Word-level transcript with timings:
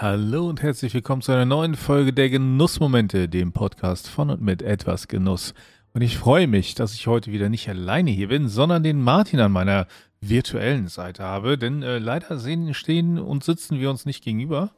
Hallo 0.00 0.48
und 0.48 0.62
herzlich 0.62 0.94
willkommen 0.94 1.22
zu 1.22 1.32
einer 1.32 1.44
neuen 1.44 1.74
Folge 1.74 2.12
der 2.12 2.30
Genussmomente, 2.30 3.28
dem 3.28 3.52
Podcast 3.52 4.06
von 4.06 4.30
und 4.30 4.40
mit 4.40 4.62
etwas 4.62 5.08
Genuss. 5.08 5.54
Und 5.92 6.02
ich 6.02 6.16
freue 6.16 6.46
mich, 6.46 6.76
dass 6.76 6.94
ich 6.94 7.08
heute 7.08 7.32
wieder 7.32 7.48
nicht 7.48 7.68
alleine 7.68 8.12
hier 8.12 8.28
bin, 8.28 8.46
sondern 8.46 8.84
den 8.84 9.02
Martin 9.02 9.40
an 9.40 9.50
meiner 9.50 9.88
virtuellen 10.20 10.86
Seite 10.86 11.24
habe. 11.24 11.58
Denn 11.58 11.82
äh, 11.82 11.98
leider 11.98 12.38
sehen, 12.38 12.74
stehen 12.74 13.18
und 13.18 13.42
sitzen 13.42 13.80
wir 13.80 13.90
uns 13.90 14.06
nicht 14.06 14.22
gegenüber, 14.22 14.70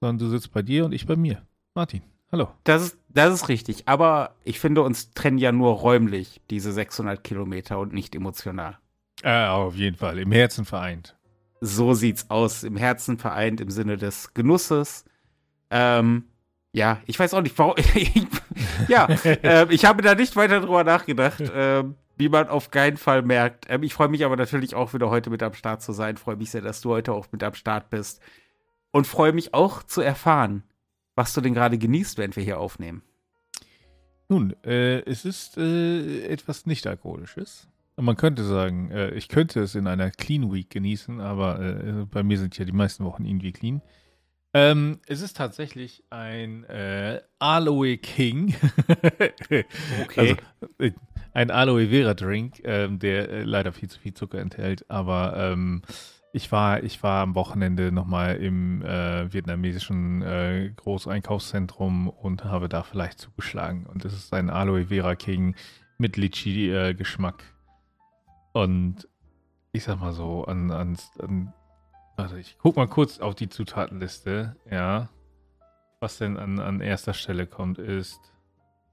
sondern 0.00 0.18
du 0.18 0.28
sitzt 0.28 0.52
bei 0.52 0.60
dir 0.60 0.84
und 0.84 0.92
ich 0.92 1.06
bei 1.06 1.16
mir. 1.16 1.40
Martin, 1.74 2.02
hallo. 2.30 2.48
Das 2.64 2.82
ist, 2.82 2.98
das 3.08 3.32
ist 3.32 3.48
richtig. 3.48 3.88
Aber 3.88 4.34
ich 4.44 4.60
finde, 4.60 4.82
uns 4.82 5.14
trennen 5.14 5.38
ja 5.38 5.50
nur 5.50 5.76
räumlich 5.76 6.42
diese 6.50 6.72
600 6.72 7.24
Kilometer 7.24 7.78
und 7.78 7.94
nicht 7.94 8.14
emotional. 8.14 8.76
Äh, 9.22 9.46
auf 9.46 9.76
jeden 9.76 9.96
Fall, 9.96 10.18
im 10.18 10.30
Herzen 10.30 10.66
vereint. 10.66 11.16
So 11.60 11.94
sieht's 11.94 12.30
aus. 12.30 12.62
Im 12.64 12.76
Herzen 12.76 13.18
vereint 13.18 13.60
im 13.60 13.70
Sinne 13.70 13.96
des 13.96 14.34
Genusses. 14.34 15.04
Ähm, 15.70 16.24
ja, 16.72 17.00
ich 17.06 17.18
weiß 17.18 17.34
auch 17.34 17.42
nicht, 17.42 17.58
warum. 17.58 17.74
ja, 18.88 19.06
äh, 19.24 19.72
ich 19.72 19.84
habe 19.84 20.02
da 20.02 20.14
nicht 20.14 20.36
weiter 20.36 20.60
drüber 20.60 20.84
nachgedacht, 20.84 21.40
äh, 21.40 21.84
wie 22.16 22.28
man 22.28 22.48
auf 22.48 22.70
keinen 22.70 22.96
Fall 22.96 23.22
merkt. 23.22 23.66
Ähm, 23.68 23.82
ich 23.82 23.94
freue 23.94 24.08
mich 24.08 24.24
aber 24.24 24.36
natürlich 24.36 24.74
auch 24.74 24.94
wieder 24.94 25.10
heute 25.10 25.30
mit 25.30 25.42
am 25.42 25.54
Start 25.54 25.82
zu 25.82 25.92
sein. 25.92 26.16
Freue 26.16 26.36
mich 26.36 26.50
sehr, 26.50 26.62
dass 26.62 26.80
du 26.80 26.90
heute 26.90 27.12
auch 27.12 27.26
mit 27.32 27.42
am 27.42 27.54
Start 27.54 27.90
bist. 27.90 28.20
Und 28.90 29.06
freue 29.06 29.32
mich 29.32 29.54
auch 29.54 29.82
zu 29.82 30.00
erfahren, 30.00 30.62
was 31.14 31.34
du 31.34 31.40
denn 31.40 31.54
gerade 31.54 31.78
genießt, 31.78 32.18
während 32.18 32.36
wir 32.36 32.44
hier 32.44 32.58
aufnehmen. 32.58 33.02
Nun, 34.28 34.54
äh, 34.62 35.00
es 35.00 35.24
ist 35.24 35.56
äh, 35.56 36.26
etwas 36.26 36.66
nicht-alkoholisches. 36.66 37.66
Man 38.00 38.16
könnte 38.16 38.44
sagen, 38.44 38.90
äh, 38.90 39.10
ich 39.10 39.28
könnte 39.28 39.60
es 39.60 39.74
in 39.74 39.86
einer 39.86 40.10
Clean 40.10 40.52
Week 40.52 40.70
genießen, 40.70 41.20
aber 41.20 41.60
äh, 41.60 42.06
bei 42.10 42.22
mir 42.22 42.38
sind 42.38 42.56
ja 42.56 42.64
die 42.64 42.72
meisten 42.72 43.04
Wochen 43.04 43.24
irgendwie 43.24 43.52
clean. 43.52 43.82
Ähm, 44.54 45.00
es 45.06 45.20
ist 45.20 45.36
tatsächlich 45.36 46.04
ein 46.10 46.64
äh, 46.64 47.20
Aloe 47.38 47.98
King. 47.98 48.54
okay. 49.48 49.64
Also, 50.16 50.36
äh, 50.78 50.92
ein 51.34 51.50
Aloe 51.50 51.88
Vera 51.88 52.14
Drink, 52.14 52.60
ähm, 52.64 52.98
der 52.98 53.28
äh, 53.28 53.42
leider 53.44 53.72
viel 53.72 53.90
zu 53.90 54.00
viel 54.00 54.14
Zucker 54.14 54.38
enthält. 54.38 54.90
Aber 54.90 55.36
ähm, 55.36 55.82
ich 56.32 56.50
war, 56.50 56.82
ich 56.82 57.02
war 57.02 57.22
am 57.22 57.34
Wochenende 57.34 57.92
nochmal 57.92 58.36
im 58.36 58.82
äh, 58.82 59.32
vietnamesischen 59.32 60.22
äh, 60.22 60.72
Großeinkaufszentrum 60.74 62.08
und 62.08 62.44
habe 62.44 62.68
da 62.68 62.82
vielleicht 62.82 63.20
zugeschlagen. 63.20 63.86
Und 63.86 64.04
es 64.04 64.14
ist 64.14 64.32
ein 64.32 64.50
Aloe 64.50 64.86
Vera 64.86 65.14
King 65.14 65.54
mit 65.98 66.16
Litchi-Geschmack. 66.16 67.44
Und 68.58 69.06
ich 69.70 69.84
sag 69.84 70.00
mal 70.00 70.12
so, 70.12 70.44
an, 70.44 70.72
an, 70.72 70.98
an 71.20 71.52
also 72.16 72.34
ich 72.34 72.56
guck 72.58 72.76
mal 72.76 72.88
kurz 72.88 73.20
auf 73.20 73.36
die 73.36 73.48
Zutatenliste, 73.48 74.56
ja. 74.68 75.08
Was 76.00 76.18
denn 76.18 76.36
an, 76.36 76.58
an 76.58 76.80
erster 76.80 77.14
Stelle 77.14 77.46
kommt, 77.46 77.78
ist 77.78 78.18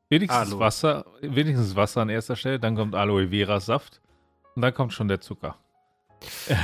wenigstens 0.09 0.51
Aloe. 0.51 0.59
Wasser, 0.59 1.05
wenigstens 1.21 1.75
Wasser 1.75 2.01
an 2.01 2.09
erster 2.09 2.35
Stelle, 2.35 2.59
dann 2.59 2.75
kommt 2.75 2.93
Aloe 2.93 3.29
Vera 3.29 3.59
Saft 3.59 4.01
und 4.55 4.61
dann 4.61 4.71
kommt 4.71 4.93
schon 4.93 5.07
der 5.07 5.19
Zucker. 5.19 5.57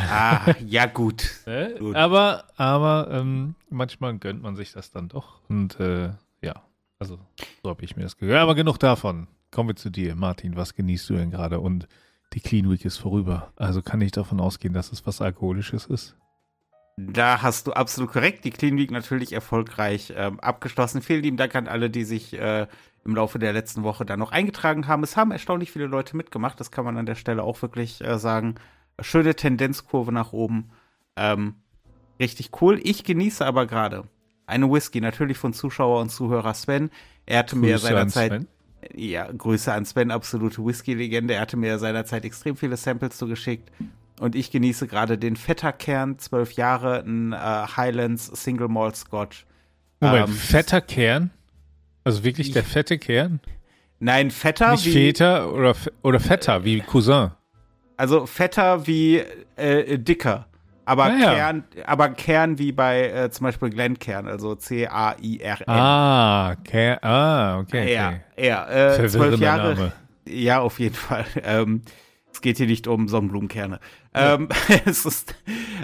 Ah, 0.07 0.53
ja 0.65 0.85
gut. 0.85 1.27
äh, 1.47 1.79
gut. 1.79 1.95
Aber, 1.95 2.45
aber 2.55 3.07
ähm, 3.09 3.55
manchmal 3.71 4.15
gönnt 4.19 4.43
man 4.43 4.55
sich 4.55 4.73
das 4.73 4.91
dann 4.91 5.09
doch 5.09 5.41
und 5.49 5.79
äh, 5.79 6.11
ja, 6.43 6.61
also 6.99 7.17
so 7.63 7.69
habe 7.71 7.83
ich 7.83 7.95
mir 7.95 8.03
das 8.03 8.15
gehört. 8.17 8.41
Aber 8.41 8.53
genug 8.53 8.77
davon. 8.77 9.27
Kommen 9.49 9.69
wir 9.69 9.75
zu 9.75 9.89
dir, 9.89 10.13
Martin. 10.15 10.55
Was 10.55 10.75
genießt 10.75 11.09
du 11.09 11.15
denn 11.15 11.31
gerade? 11.31 11.59
Und 11.59 11.87
die 12.33 12.39
Clean 12.39 12.69
Week 12.69 12.85
ist 12.85 12.97
vorüber. 12.97 13.51
Also 13.55 13.81
kann 13.81 14.01
ich 14.01 14.11
davon 14.11 14.39
ausgehen, 14.39 14.73
dass 14.73 14.91
es 14.91 15.05
was 15.05 15.21
Alkoholisches 15.21 15.85
ist? 15.85 16.15
Da 16.97 17.41
hast 17.41 17.67
du 17.67 17.73
absolut 17.73 18.11
korrekt. 18.11 18.45
Die 18.45 18.51
Clean 18.51 18.77
Week 18.77 18.91
natürlich 18.91 19.33
erfolgreich 19.33 20.13
ähm, 20.15 20.39
abgeschlossen. 20.39 21.01
Vielen 21.01 21.23
lieben 21.23 21.37
Dank 21.37 21.55
an 21.55 21.67
alle, 21.67 21.89
die 21.89 22.03
sich 22.03 22.33
äh, 22.33 22.67
im 23.05 23.15
Laufe 23.15 23.39
der 23.39 23.53
letzten 23.53 23.83
Woche 23.83 24.05
da 24.05 24.17
noch 24.17 24.31
eingetragen 24.31 24.87
haben. 24.87 25.03
Es 25.03 25.17
haben 25.17 25.31
erstaunlich 25.31 25.71
viele 25.71 25.87
Leute 25.87 26.15
mitgemacht. 26.15 26.59
Das 26.59 26.71
kann 26.71 26.85
man 26.85 26.97
an 26.97 27.05
der 27.05 27.15
Stelle 27.15 27.43
auch 27.43 27.61
wirklich 27.61 28.03
äh, 28.03 28.19
sagen. 28.19 28.55
Schöne 28.99 29.35
Tendenzkurve 29.35 30.11
nach 30.11 30.33
oben. 30.33 30.71
Ähm, 31.15 31.55
richtig 32.19 32.51
cool. 32.61 32.79
Ich 32.83 33.03
genieße 33.03 33.45
aber 33.45 33.65
gerade 33.65 34.03
eine 34.45 34.69
Whisky, 34.69 35.01
natürlich 35.01 35.37
von 35.37 35.53
Zuschauer 35.53 36.01
und 36.01 36.09
Zuhörer 36.09 36.53
Sven. 36.53 36.91
Er 37.25 37.39
hatte 37.39 37.55
mir 37.55 37.77
seinerzeit. 37.77 38.45
Ja, 38.95 39.31
Grüße 39.31 39.71
an 39.71 39.85
Sven, 39.85 40.11
absolute 40.11 40.63
Whisky-Legende. 40.63 41.35
Er 41.35 41.41
hatte 41.41 41.57
mir 41.57 41.77
seinerzeit 41.79 42.25
extrem 42.25 42.55
viele 42.55 42.77
Samples 42.77 43.17
zugeschickt. 43.17 43.69
Und 44.19 44.35
ich 44.35 44.51
genieße 44.51 44.87
gerade 44.87 45.17
den 45.17 45.35
Vetterkern, 45.35 46.19
zwölf 46.19 46.53
Jahre, 46.53 47.03
ein 47.03 47.33
äh, 47.33 47.37
Highlands 47.37 48.27
Single 48.27 48.67
Malt 48.67 48.95
Scotch. 48.95 49.45
Moment, 49.99 50.27
ähm, 50.29 50.33
fetter 50.33 50.81
Kern? 50.81 51.31
Also 52.03 52.23
wirklich 52.23 52.51
der 52.51 52.63
fette 52.63 52.97
Kern? 52.97 53.39
Nein, 53.99 54.31
fetter 54.31 54.71
Nicht 54.71 54.85
wie. 54.85 54.91
Väter 54.91 55.53
oder, 55.53 55.75
oder 56.01 56.19
fetter 56.19 56.63
wie 56.63 56.81
Cousin. 56.81 57.31
Also 57.97 58.25
fetter 58.25 58.87
wie 58.87 59.23
äh, 59.55 59.99
dicker. 59.99 60.47
Aber, 60.85 61.05
ah, 61.05 61.17
ja. 61.17 61.33
Kern, 61.33 61.63
aber 61.85 62.09
Kern 62.09 62.57
wie 62.57 62.71
bei 62.71 63.09
äh, 63.09 63.31
zum 63.31 63.45
Beispiel 63.45 63.69
Glenkern, 63.69 64.27
also 64.27 64.55
C-A-I-R-N. 64.55 65.67
Ah, 65.67 66.55
Kern, 66.63 66.97
ah, 67.01 67.59
okay. 67.59 67.93
Ja, 67.93 68.07
okay. 68.07 68.47
ja 68.47 68.93
äh, 68.95 69.07
zwölf 69.07 69.39
Jahre. 69.39 69.75
Name. 69.75 69.91
Ja, 70.27 70.59
auf 70.59 70.79
jeden 70.79 70.95
Fall. 70.95 71.25
Ähm, 71.43 71.81
es 72.33 72.39
geht 72.39 72.57
hier 72.57 72.67
nicht 72.67 72.87
um 72.87 73.07
Sonnenblumenkerne. 73.07 73.79
Ja. 74.15 74.35
Ähm, 74.35 74.49
es 74.85 75.05
ist 75.05 75.35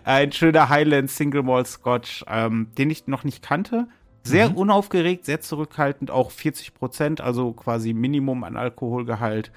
ein 0.06 0.32
schöner 0.32 0.70
Highland 0.70 1.12
Single 1.12 1.44
Malt 1.44 1.68
Scotch, 1.68 2.24
ähm, 2.28 2.68
den 2.78 2.90
ich 2.90 3.08
noch 3.08 3.24
nicht 3.24 3.44
kannte. 3.44 3.88
Sehr 4.24 4.50
mhm. 4.50 4.58
unaufgeregt, 4.58 5.26
sehr 5.26 5.42
zurückhaltend, 5.42 6.12
auch 6.12 6.32
40 6.32 6.74
Prozent, 6.74 7.22
also 7.22 7.54
quasi 7.54 7.94
Minimum 7.94 8.44
an 8.44 8.58
Alkoholgehalt. 8.58 9.52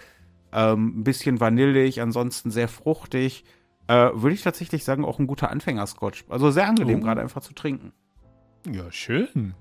Ähm, 0.53 1.01
ein 1.01 1.05
bisschen 1.05 1.41
vanillig, 1.41 2.01
ansonsten 2.01 2.51
sehr 2.51 2.69
fruchtig. 2.69 3.45
Äh, 3.91 4.11
Würde 4.15 4.34
ich 4.34 4.43
tatsächlich 4.43 4.84
sagen, 4.84 5.05
auch 5.05 5.19
ein 5.19 5.27
guter 5.27 5.51
Anfänger-Scotch. 5.51 6.27
Also 6.28 6.53
sehr 6.53 6.69
angenehm, 6.69 7.01
oh. 7.01 7.03
gerade 7.03 7.21
einfach 7.23 7.43
zu 7.43 7.55
trinken. 7.55 7.93
Ja, 8.71 8.84
schön. 8.93 9.55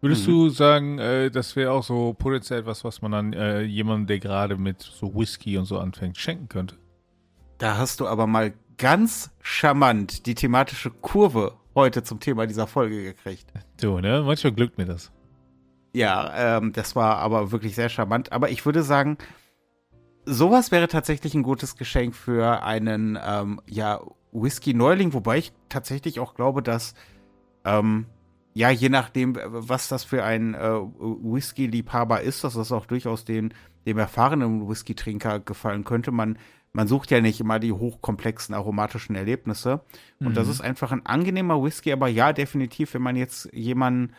Würdest 0.00 0.26
mhm. 0.26 0.32
du 0.32 0.48
sagen, 0.48 0.98
äh, 0.98 1.30
das 1.30 1.54
wäre 1.54 1.72
auch 1.72 1.82
so 1.82 2.14
potenziell 2.14 2.60
etwas, 2.60 2.82
was 2.84 3.02
man 3.02 3.12
dann 3.12 3.32
äh, 3.34 3.60
jemandem, 3.60 4.06
der 4.06 4.20
gerade 4.20 4.56
mit 4.56 4.80
so 4.80 5.14
Whisky 5.14 5.58
und 5.58 5.66
so 5.66 5.78
anfängt, 5.78 6.16
schenken 6.16 6.48
könnte? 6.48 6.76
Da 7.58 7.76
hast 7.76 8.00
du 8.00 8.06
aber 8.06 8.26
mal 8.26 8.54
ganz 8.78 9.32
charmant 9.42 10.24
die 10.24 10.34
thematische 10.34 10.90
Kurve 10.90 11.52
heute 11.74 12.02
zum 12.02 12.20
Thema 12.20 12.46
dieser 12.46 12.66
Folge 12.66 13.02
gekriegt. 13.02 13.52
Du, 13.78 14.00
ne? 14.00 14.22
Manchmal 14.24 14.54
glückt 14.54 14.78
mir 14.78 14.86
das. 14.86 15.12
Ja, 15.92 16.56
ähm, 16.56 16.72
das 16.72 16.96
war 16.96 17.18
aber 17.18 17.52
wirklich 17.52 17.74
sehr 17.74 17.90
charmant. 17.90 18.32
Aber 18.32 18.48
ich 18.48 18.64
würde 18.64 18.82
sagen, 18.82 19.18
sowas 20.28 20.70
wäre 20.70 20.88
tatsächlich 20.88 21.34
ein 21.34 21.42
gutes 21.42 21.76
Geschenk 21.76 22.14
für 22.14 22.62
einen 22.62 23.18
ähm, 23.24 23.60
ja, 23.66 24.00
Whisky-Neuling, 24.32 25.12
wobei 25.12 25.38
ich 25.38 25.52
tatsächlich 25.68 26.20
auch 26.20 26.34
glaube, 26.34 26.62
dass 26.62 26.94
ähm, 27.64 28.06
ja, 28.54 28.70
je 28.70 28.88
nachdem, 28.88 29.38
was 29.44 29.88
das 29.88 30.04
für 30.04 30.24
ein 30.24 30.54
äh, 30.54 30.58
Whisky-Liebhaber 30.58 32.22
ist, 32.22 32.44
dass 32.44 32.54
das 32.54 32.72
auch 32.72 32.86
durchaus 32.86 33.24
den, 33.24 33.54
dem 33.86 33.98
erfahrenen 33.98 34.68
Whisky-Trinker 34.68 35.40
gefallen 35.40 35.84
könnte. 35.84 36.10
Man, 36.10 36.38
man 36.72 36.88
sucht 36.88 37.10
ja 37.10 37.20
nicht 37.20 37.40
immer 37.40 37.58
die 37.60 37.72
hochkomplexen 37.72 38.54
aromatischen 38.54 39.14
Erlebnisse. 39.14 39.82
Und 40.18 40.30
mhm. 40.30 40.34
das 40.34 40.48
ist 40.48 40.60
einfach 40.60 40.92
ein 40.92 41.06
angenehmer 41.06 41.62
Whisky, 41.62 41.92
aber 41.92 42.08
ja, 42.08 42.32
definitiv, 42.32 42.94
wenn 42.94 43.02
man 43.02 43.16
jetzt 43.16 43.48
jemanden 43.52 44.14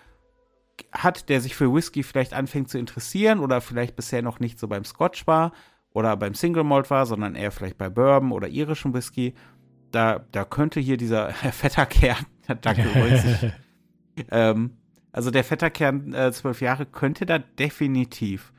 hat, 0.94 1.28
der 1.28 1.42
sich 1.42 1.56
für 1.56 1.74
Whisky 1.74 2.04
vielleicht 2.04 2.34
anfängt 2.34 2.70
zu 2.70 2.78
interessieren 2.78 3.40
oder 3.40 3.60
vielleicht 3.60 3.98
bisher 3.98 4.22
noch 4.22 4.40
nicht 4.40 4.58
so 4.58 4.70
beim 4.70 4.86
Scotch 4.86 5.28
war 5.28 5.52
oder 5.94 6.16
beim 6.18 6.34
Single 6.34 6.64
Malt 6.64 6.90
war, 6.90 7.06
sondern 7.06 7.36
eher 7.36 7.52
vielleicht 7.52 7.78
bei 7.78 7.90
Bourbon 7.90 8.32
oder 8.32 8.48
irischem 8.48 8.94
Whisky, 8.94 9.34
da, 9.92 10.26
da 10.32 10.46
könnte 10.46 10.80
hier 10.80 10.98
dieser 10.98 11.30
fetter 11.34 11.86
Kern, 11.86 12.26
danke 12.62 12.84
übrigens, 12.96 13.54
ähm, 14.32 14.72
also 15.12 15.32
der 15.32 15.44
Vetterkern 15.44 16.14
äh, 16.14 16.32
zwölf 16.32 16.62
Jahre 16.62 16.86
könnte 16.86 17.26
da 17.26 17.40
definitiv 17.40 18.54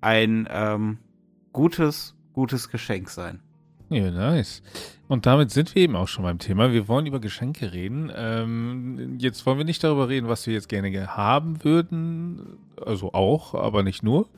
ein 0.00 0.48
ähm, 0.50 0.98
gutes, 1.52 2.16
gutes 2.32 2.68
Geschenk 2.68 3.08
sein. 3.08 3.40
Ja, 3.88 4.10
nice. 4.10 4.62
Und 5.06 5.26
damit 5.26 5.50
sind 5.50 5.74
wir 5.74 5.82
eben 5.82 5.96
auch 5.96 6.08
schon 6.08 6.24
beim 6.24 6.38
Thema. 6.38 6.72
Wir 6.72 6.88
wollen 6.88 7.04
über 7.04 7.20
Geschenke 7.20 7.72
reden. 7.72 8.10
Ähm, 8.14 9.18
jetzt 9.18 9.44
wollen 9.44 9.58
wir 9.58 9.66
nicht 9.66 9.84
darüber 9.84 10.08
reden, 10.08 10.28
was 10.28 10.46
wir 10.46 10.54
jetzt 10.54 10.70
gerne 10.70 11.14
haben 11.14 11.62
würden. 11.62 12.58
Also 12.84 13.12
auch, 13.12 13.54
aber 13.54 13.82
nicht 13.82 14.02
nur. 14.02 14.28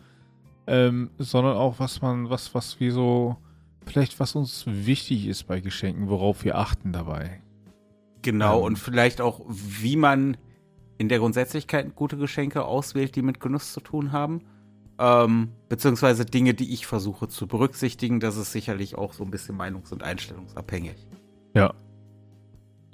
Ähm, 0.66 1.10
sondern 1.18 1.56
auch, 1.56 1.78
was 1.78 2.00
man, 2.00 2.30
was, 2.30 2.54
was 2.54 2.80
wir 2.80 2.92
so, 2.92 3.36
vielleicht 3.84 4.18
was 4.18 4.34
uns 4.34 4.64
wichtig 4.66 5.26
ist 5.26 5.44
bei 5.44 5.60
Geschenken, 5.60 6.08
worauf 6.08 6.44
wir 6.44 6.56
achten 6.56 6.92
dabei. 6.92 7.42
Genau, 8.22 8.60
ähm, 8.60 8.64
und 8.64 8.78
vielleicht 8.78 9.20
auch, 9.20 9.42
wie 9.46 9.96
man 9.96 10.36
in 10.96 11.08
der 11.08 11.18
Grundsätzlichkeit 11.18 11.94
gute 11.94 12.16
Geschenke 12.16 12.64
auswählt, 12.64 13.16
die 13.16 13.22
mit 13.22 13.40
Genuss 13.40 13.72
zu 13.72 13.80
tun 13.80 14.12
haben. 14.12 14.42
Ähm, 14.98 15.50
beziehungsweise 15.68 16.24
Dinge, 16.24 16.54
die 16.54 16.72
ich 16.72 16.86
versuche 16.86 17.28
zu 17.28 17.46
berücksichtigen. 17.46 18.20
Das 18.20 18.36
ist 18.36 18.52
sicherlich 18.52 18.96
auch 18.96 19.12
so 19.12 19.24
ein 19.24 19.30
bisschen 19.30 19.58
meinungs- 19.58 19.92
und 19.92 20.02
einstellungsabhängig. 20.02 20.96
Ja. 21.54 21.74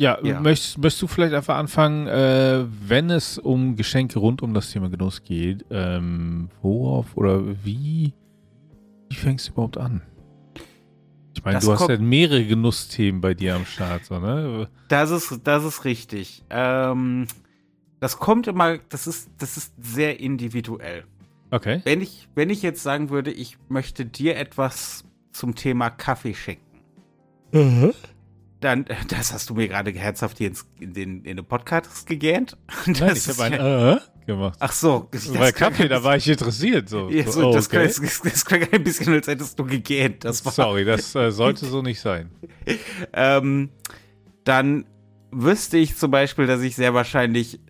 Ja, 0.01 0.19
ja. 0.23 0.41
Möchtest, 0.41 0.79
möchtest, 0.79 1.03
du 1.03 1.07
vielleicht 1.09 1.35
einfach 1.35 1.59
anfangen, 1.59 2.07
äh, 2.07 2.65
wenn 2.89 3.11
es 3.11 3.37
um 3.37 3.77
Geschenke 3.77 4.19
rund 4.19 4.41
um 4.41 4.55
das 4.55 4.71
Thema 4.71 4.89
Genuss 4.89 5.23
geht, 5.23 5.67
ähm, 5.69 6.49
worauf 6.63 7.19
oder 7.19 7.45
wie, 7.63 8.15
wie 9.11 9.15
fängst 9.15 9.49
du 9.49 9.53
überhaupt 9.53 9.77
an? 9.77 10.01
Ich 11.35 11.45
meine, 11.45 11.59
du 11.59 11.71
hast 11.71 11.87
ja 11.87 11.99
mehrere 11.99 12.47
Genussthemen 12.47 13.21
bei 13.21 13.35
dir 13.35 13.57
am 13.57 13.67
Start, 13.67 14.07
so, 14.07 14.19
ne? 14.19 14.71
Das 14.89 15.11
ist, 15.11 15.41
das 15.45 15.65
ist 15.65 15.85
richtig. 15.85 16.45
Ähm, 16.49 17.27
das 18.01 18.19
kommt 18.19 18.47
immer, 18.47 18.79
das 18.89 19.07
ist, 19.07 19.29
das 19.37 19.59
ist 19.59 19.75
sehr 19.79 20.19
individuell. 20.19 21.05
Okay. 21.51 21.83
Wenn 21.85 22.01
ich, 22.01 22.27
wenn 22.35 22.49
ich 22.49 22.63
jetzt 22.63 22.83
sagen 22.83 23.11
würde, 23.11 23.33
ich 23.33 23.59
möchte 23.69 24.07
dir 24.07 24.39
etwas 24.39 25.05
zum 25.31 25.57
Thema 25.57 25.91
Kaffee 25.91 26.33
schenken. 26.33 26.81
Mhm 27.53 27.93
dann, 28.61 28.85
das 29.09 29.33
hast 29.33 29.51
du 29.51 29.55
mir 29.55 29.69
gerade 29.69 29.91
herzhaft 29.91 30.39
hier 30.39 30.49
ins, 30.49 30.67
in, 30.79 30.93
den, 30.93 31.25
in 31.25 31.37
den 31.37 31.47
Podcast 31.47 32.07
gegähnt. 32.07 32.57
Das 32.87 33.01
Nein, 33.01 33.17
ich 33.17 33.29
habe 33.29 33.43
ein 33.45 33.53
äh 33.55 34.01
gemacht. 34.27 34.59
Ach 34.61 34.73
so. 34.73 35.09
Das 35.11 35.29
Bei 35.33 35.53
Kaffee, 35.53 35.89
da 35.89 36.03
war 36.03 36.17
ich 36.17 36.29
interessiert. 36.29 36.89
So. 36.89 37.09
Ja, 37.11 37.31
so, 37.31 37.49
oh, 37.49 37.53
das, 37.53 37.67
okay. 37.67 37.89
klang, 37.89 38.07
das, 38.07 38.21
das, 38.23 38.45
klang 38.45 38.67
ein 38.73 38.85
bisschen, 38.85 39.13
als 39.13 39.27
hättest 39.27 39.59
du 39.59 39.65
gegähnt. 39.65 40.25
Das 40.25 40.45
war, 40.45 40.53
Sorry, 40.53 40.85
das 40.85 41.15
äh, 41.15 41.31
sollte 41.31 41.67
so 41.67 41.83
nicht 41.83 42.01
sein. 42.01 42.31
ähm, 43.13 43.71
dann 44.45 44.87
wüsste 45.31 45.79
ich 45.79 45.97
zum 45.97 46.11
Beispiel, 46.11 46.47
dass 46.47 46.63
ich 46.63 46.77
sehr 46.77 46.95
wahrscheinlich 46.95 47.61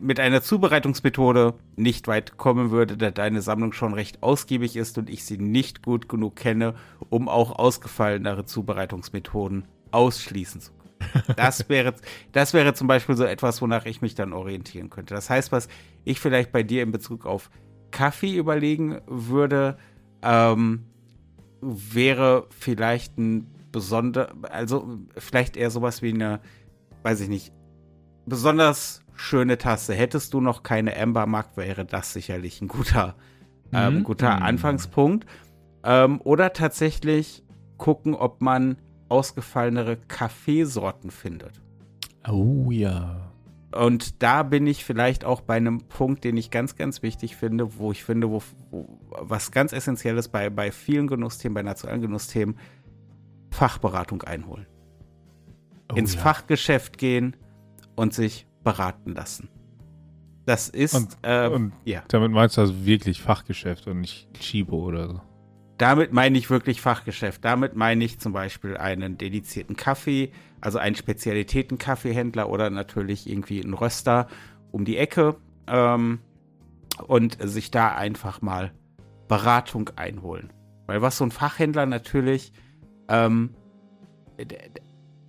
mit 0.00 0.20
einer 0.20 0.42
Zubereitungsmethode 0.42 1.54
nicht 1.76 2.06
weit 2.06 2.36
kommen 2.36 2.70
würde, 2.70 2.96
da 2.96 3.10
deine 3.10 3.42
Sammlung 3.42 3.72
schon 3.72 3.92
recht 3.92 4.22
ausgiebig 4.22 4.76
ist 4.76 4.98
und 4.98 5.10
ich 5.10 5.24
sie 5.24 5.38
nicht 5.38 5.82
gut 5.82 6.08
genug 6.08 6.36
kenne, 6.36 6.74
um 7.10 7.28
auch 7.28 7.58
ausgefallenere 7.58 8.44
Zubereitungsmethoden 8.44 9.64
ausschließen 9.90 10.60
zu 10.60 10.72
können. 10.72 10.84
Das 11.36 11.68
wäre, 11.68 11.94
das 12.32 12.54
wäre 12.54 12.72
zum 12.74 12.86
Beispiel 12.86 13.16
so 13.16 13.24
etwas, 13.24 13.60
wonach 13.60 13.84
ich 13.84 14.00
mich 14.00 14.14
dann 14.14 14.32
orientieren 14.32 14.90
könnte. 14.90 15.14
Das 15.14 15.28
heißt, 15.28 15.52
was 15.52 15.68
ich 16.04 16.20
vielleicht 16.20 16.52
bei 16.52 16.62
dir 16.62 16.82
in 16.82 16.92
Bezug 16.92 17.26
auf 17.26 17.50
Kaffee 17.90 18.36
überlegen 18.36 19.00
würde, 19.06 19.76
ähm, 20.22 20.84
wäre 21.60 22.46
vielleicht 22.50 23.18
ein 23.18 23.46
besonder, 23.70 24.32
also 24.42 24.98
vielleicht 25.16 25.56
eher 25.56 25.70
sowas 25.70 26.00
wie 26.00 26.12
eine, 26.12 26.40
weiß 27.02 27.20
ich 27.20 27.28
nicht, 27.28 27.52
besonders 28.26 29.03
schöne 29.14 29.58
Tasse. 29.58 29.94
Hättest 29.94 30.34
du 30.34 30.40
noch 30.40 30.62
keine 30.62 30.94
Ember 30.94 31.26
Mark, 31.26 31.56
wäre 31.56 31.84
das 31.84 32.12
sicherlich 32.12 32.60
ein 32.60 32.68
guter, 32.68 33.14
ähm, 33.72 33.98
mhm. 33.98 34.04
guter 34.04 34.36
mhm. 34.36 34.42
Anfangspunkt. 34.42 35.26
Ähm, 35.84 36.20
oder 36.22 36.52
tatsächlich 36.52 37.44
gucken, 37.76 38.14
ob 38.14 38.40
man 38.40 38.76
ausgefallenere 39.08 39.96
Kaffeesorten 39.96 41.10
findet. 41.10 41.60
Oh 42.28 42.70
ja. 42.70 43.30
Und 43.74 44.22
da 44.22 44.44
bin 44.44 44.66
ich 44.66 44.84
vielleicht 44.84 45.24
auch 45.24 45.40
bei 45.40 45.56
einem 45.56 45.80
Punkt, 45.88 46.22
den 46.24 46.36
ich 46.36 46.50
ganz, 46.50 46.76
ganz 46.76 47.02
wichtig 47.02 47.36
finde, 47.36 47.76
wo 47.76 47.90
ich 47.90 48.04
finde, 48.04 48.30
wo, 48.30 48.40
wo 48.70 48.98
was 49.10 49.50
ganz 49.50 49.72
essentiell 49.72 50.16
ist 50.16 50.28
bei, 50.28 50.48
bei 50.48 50.70
vielen 50.70 51.08
Genussthemen, 51.08 51.54
bei 51.54 51.62
nationalen 51.62 52.00
Genussthemen, 52.00 52.56
Fachberatung 53.50 54.22
einholen. 54.22 54.66
Oh, 55.92 55.96
Ins 55.96 56.14
ja. 56.14 56.20
Fachgeschäft 56.20 56.98
gehen 56.98 57.36
und 57.96 58.14
sich 58.14 58.46
beraten 58.64 59.14
lassen. 59.14 59.48
Das 60.46 60.68
ist, 60.68 60.94
und, 60.94 61.16
äh, 61.22 61.48
und 61.48 61.72
ja. 61.84 62.02
Damit 62.08 62.32
meinst 62.32 62.56
du 62.56 62.62
also 62.62 62.84
wirklich 62.84 63.22
Fachgeschäft 63.22 63.86
und 63.86 64.00
nicht 64.00 64.28
Chibo 64.34 64.76
oder 64.76 65.08
so? 65.08 65.20
Damit 65.78 66.12
meine 66.12 66.38
ich 66.38 66.50
wirklich 66.50 66.80
Fachgeschäft. 66.80 67.44
Damit 67.44 67.76
meine 67.76 68.04
ich 68.04 68.20
zum 68.20 68.32
Beispiel 68.32 68.76
einen 68.76 69.18
dedizierten 69.18 69.76
Kaffee, 69.76 70.32
also 70.60 70.78
einen 70.78 70.96
Spezialitäten-Kaffeehändler 70.96 72.48
oder 72.48 72.70
natürlich 72.70 73.28
irgendwie 73.28 73.62
einen 73.62 73.74
Röster 73.74 74.28
um 74.70 74.84
die 74.84 74.98
Ecke 74.98 75.36
ähm, 75.66 76.20
und 77.06 77.38
sich 77.40 77.70
da 77.70 77.88
einfach 77.88 78.42
mal 78.42 78.72
Beratung 79.28 79.90
einholen. 79.96 80.52
Weil 80.86 81.00
was 81.00 81.16
so 81.16 81.24
ein 81.24 81.30
Fachhändler 81.30 81.86
natürlich, 81.86 82.52
ähm, 83.08 83.50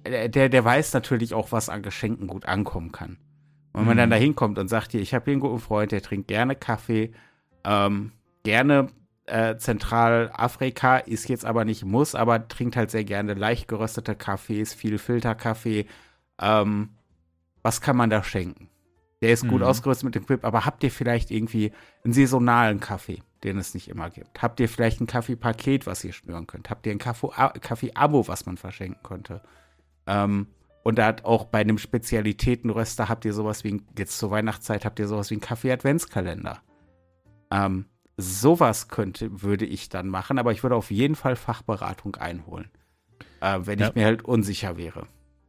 der, 0.05 0.29
der, 0.29 0.49
der 0.49 0.65
weiß 0.65 0.93
natürlich 0.93 1.33
auch, 1.33 1.51
was 1.51 1.69
an 1.69 1.81
Geschenken 1.81 2.27
gut 2.27 2.45
ankommen 2.45 2.91
kann. 2.91 3.17
Und 3.73 3.81
wenn 3.81 3.87
man 3.87 3.97
dann 3.97 4.09
mhm. 4.09 4.11
da 4.11 4.17
hinkommt 4.17 4.57
und 4.57 4.69
sagt, 4.69 4.91
hier, 4.91 5.01
ich 5.01 5.13
habe 5.13 5.25
hier 5.25 5.33
einen 5.33 5.41
guten 5.41 5.59
Freund, 5.59 5.91
der 5.91 6.01
trinkt 6.01 6.29
gerne 6.29 6.55
Kaffee, 6.55 7.11
ähm, 7.65 8.11
gerne 8.43 8.87
äh, 9.25 9.57
Zentralafrika, 9.57 10.97
ist 10.97 11.27
jetzt 11.27 11.45
aber 11.45 11.65
nicht 11.65 11.83
muss, 11.83 12.15
aber 12.15 12.47
trinkt 12.47 12.77
halt 12.77 12.91
sehr 12.91 13.03
gerne 13.03 13.33
leicht 13.33 13.67
geröstete 13.67 14.15
Kaffees, 14.15 14.73
viel 14.73 14.97
Filterkaffee. 14.97 15.87
Ähm, 16.39 16.89
was 17.63 17.81
kann 17.81 17.97
man 17.97 18.09
da 18.09 18.23
schenken? 18.23 18.69
Der 19.21 19.31
ist 19.31 19.47
gut 19.47 19.61
mhm. 19.61 19.67
ausgerüstet 19.67 20.05
mit 20.05 20.15
dem 20.15 20.25
Quip, 20.25 20.45
aber 20.45 20.65
habt 20.65 20.83
ihr 20.83 20.91
vielleicht 20.91 21.31
irgendwie 21.31 21.71
einen 22.03 22.13
saisonalen 22.13 22.79
Kaffee, 22.79 23.23
den 23.43 23.57
es 23.57 23.73
nicht 23.73 23.89
immer 23.89 24.09
gibt? 24.09 24.41
Habt 24.41 24.59
ihr 24.59 24.69
vielleicht 24.69 25.01
ein 25.01 25.07
Kaffeepaket, 25.07 25.87
was 25.87 26.03
ihr 26.03 26.13
schnüren 26.13 26.47
könnt? 26.47 26.69
Habt 26.69 26.85
ihr 26.85 26.91
ein 26.91 26.99
Kaffee-Abo, 26.99 28.27
was 28.27 28.45
man 28.45 28.57
verschenken 28.57 29.01
könnte? 29.03 29.41
Ähm, 30.07 30.47
und 30.83 30.99
da 30.99 31.07
hat 31.07 31.25
auch 31.25 31.45
bei 31.45 31.59
einem 31.59 31.77
Spezialitätenröster 31.79 33.09
habt 33.09 33.25
ihr 33.25 33.33
sowas 33.33 33.63
wie, 33.63 33.81
jetzt 33.97 34.19
zur 34.19 34.29
Weihnachtszeit 34.31 34.85
habt 34.85 34.99
ihr 34.99 35.07
sowas 35.07 35.31
wie 35.31 35.35
einen 35.35 35.41
Kaffee-Adventskalender. 35.41 36.61
Ähm, 37.51 37.85
sowas 38.17 38.87
könnte, 38.87 39.41
würde 39.41 39.65
ich 39.65 39.89
dann 39.89 40.07
machen, 40.07 40.37
aber 40.37 40.51
ich 40.51 40.63
würde 40.63 40.75
auf 40.75 40.91
jeden 40.91 41.15
Fall 41.15 41.35
Fachberatung 41.35 42.15
einholen, 42.17 42.69
äh, 43.41 43.59
wenn 43.61 43.79
ja. 43.79 43.87
ich 43.87 43.95
mir 43.95 44.05
halt 44.05 44.23
unsicher 44.23 44.77
wäre. 44.77 45.07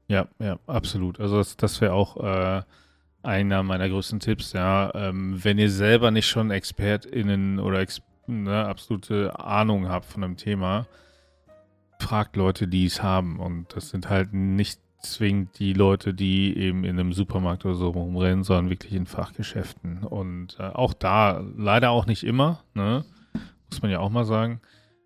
Ja, 0.08 0.28
ja, 0.38 0.58
absolut. 0.66 1.20
Also 1.20 1.38
das, 1.38 1.56
das 1.56 1.80
wäre 1.80 1.92
auch 1.92 2.16
äh, 2.16 2.62
einer 3.22 3.62
meiner 3.62 3.88
größten 3.88 4.20
Tipps, 4.20 4.52
ja. 4.52 4.92
Ähm, 4.94 5.42
wenn 5.42 5.58
ihr 5.58 5.70
selber 5.70 6.10
nicht 6.10 6.28
schon 6.28 6.50
ExpertInnen 6.50 7.58
oder 7.58 7.80
Ex 7.80 8.00
ne, 8.26 8.64
absolute 8.64 9.38
Ahnung 9.38 9.88
habt 9.88 10.06
von 10.06 10.24
einem 10.24 10.36
Thema, 10.36 10.86
fragt 11.98 12.36
Leute, 12.36 12.68
die 12.68 12.86
es 12.86 13.02
haben. 13.02 13.38
Und 13.38 13.74
das 13.74 13.90
sind 13.90 14.08
halt 14.08 14.32
nicht 14.32 14.80
zwingend 15.02 15.58
die 15.58 15.72
Leute, 15.72 16.14
die 16.14 16.56
eben 16.56 16.84
in 16.84 16.98
einem 16.98 17.12
Supermarkt 17.12 17.64
oder 17.64 17.74
so 17.74 17.90
rumrennen, 17.90 18.44
sondern 18.44 18.70
wirklich 18.70 18.92
in 18.92 19.06
Fachgeschäften. 19.06 20.04
Und 20.04 20.56
äh, 20.58 20.64
auch 20.64 20.94
da, 20.94 21.42
leider 21.56 21.90
auch 21.90 22.06
nicht 22.06 22.24
immer, 22.24 22.64
ne? 22.74 23.04
muss 23.70 23.82
man 23.82 23.90
ja 23.90 24.00
auch 24.00 24.10
mal 24.10 24.24
sagen, 24.24 24.60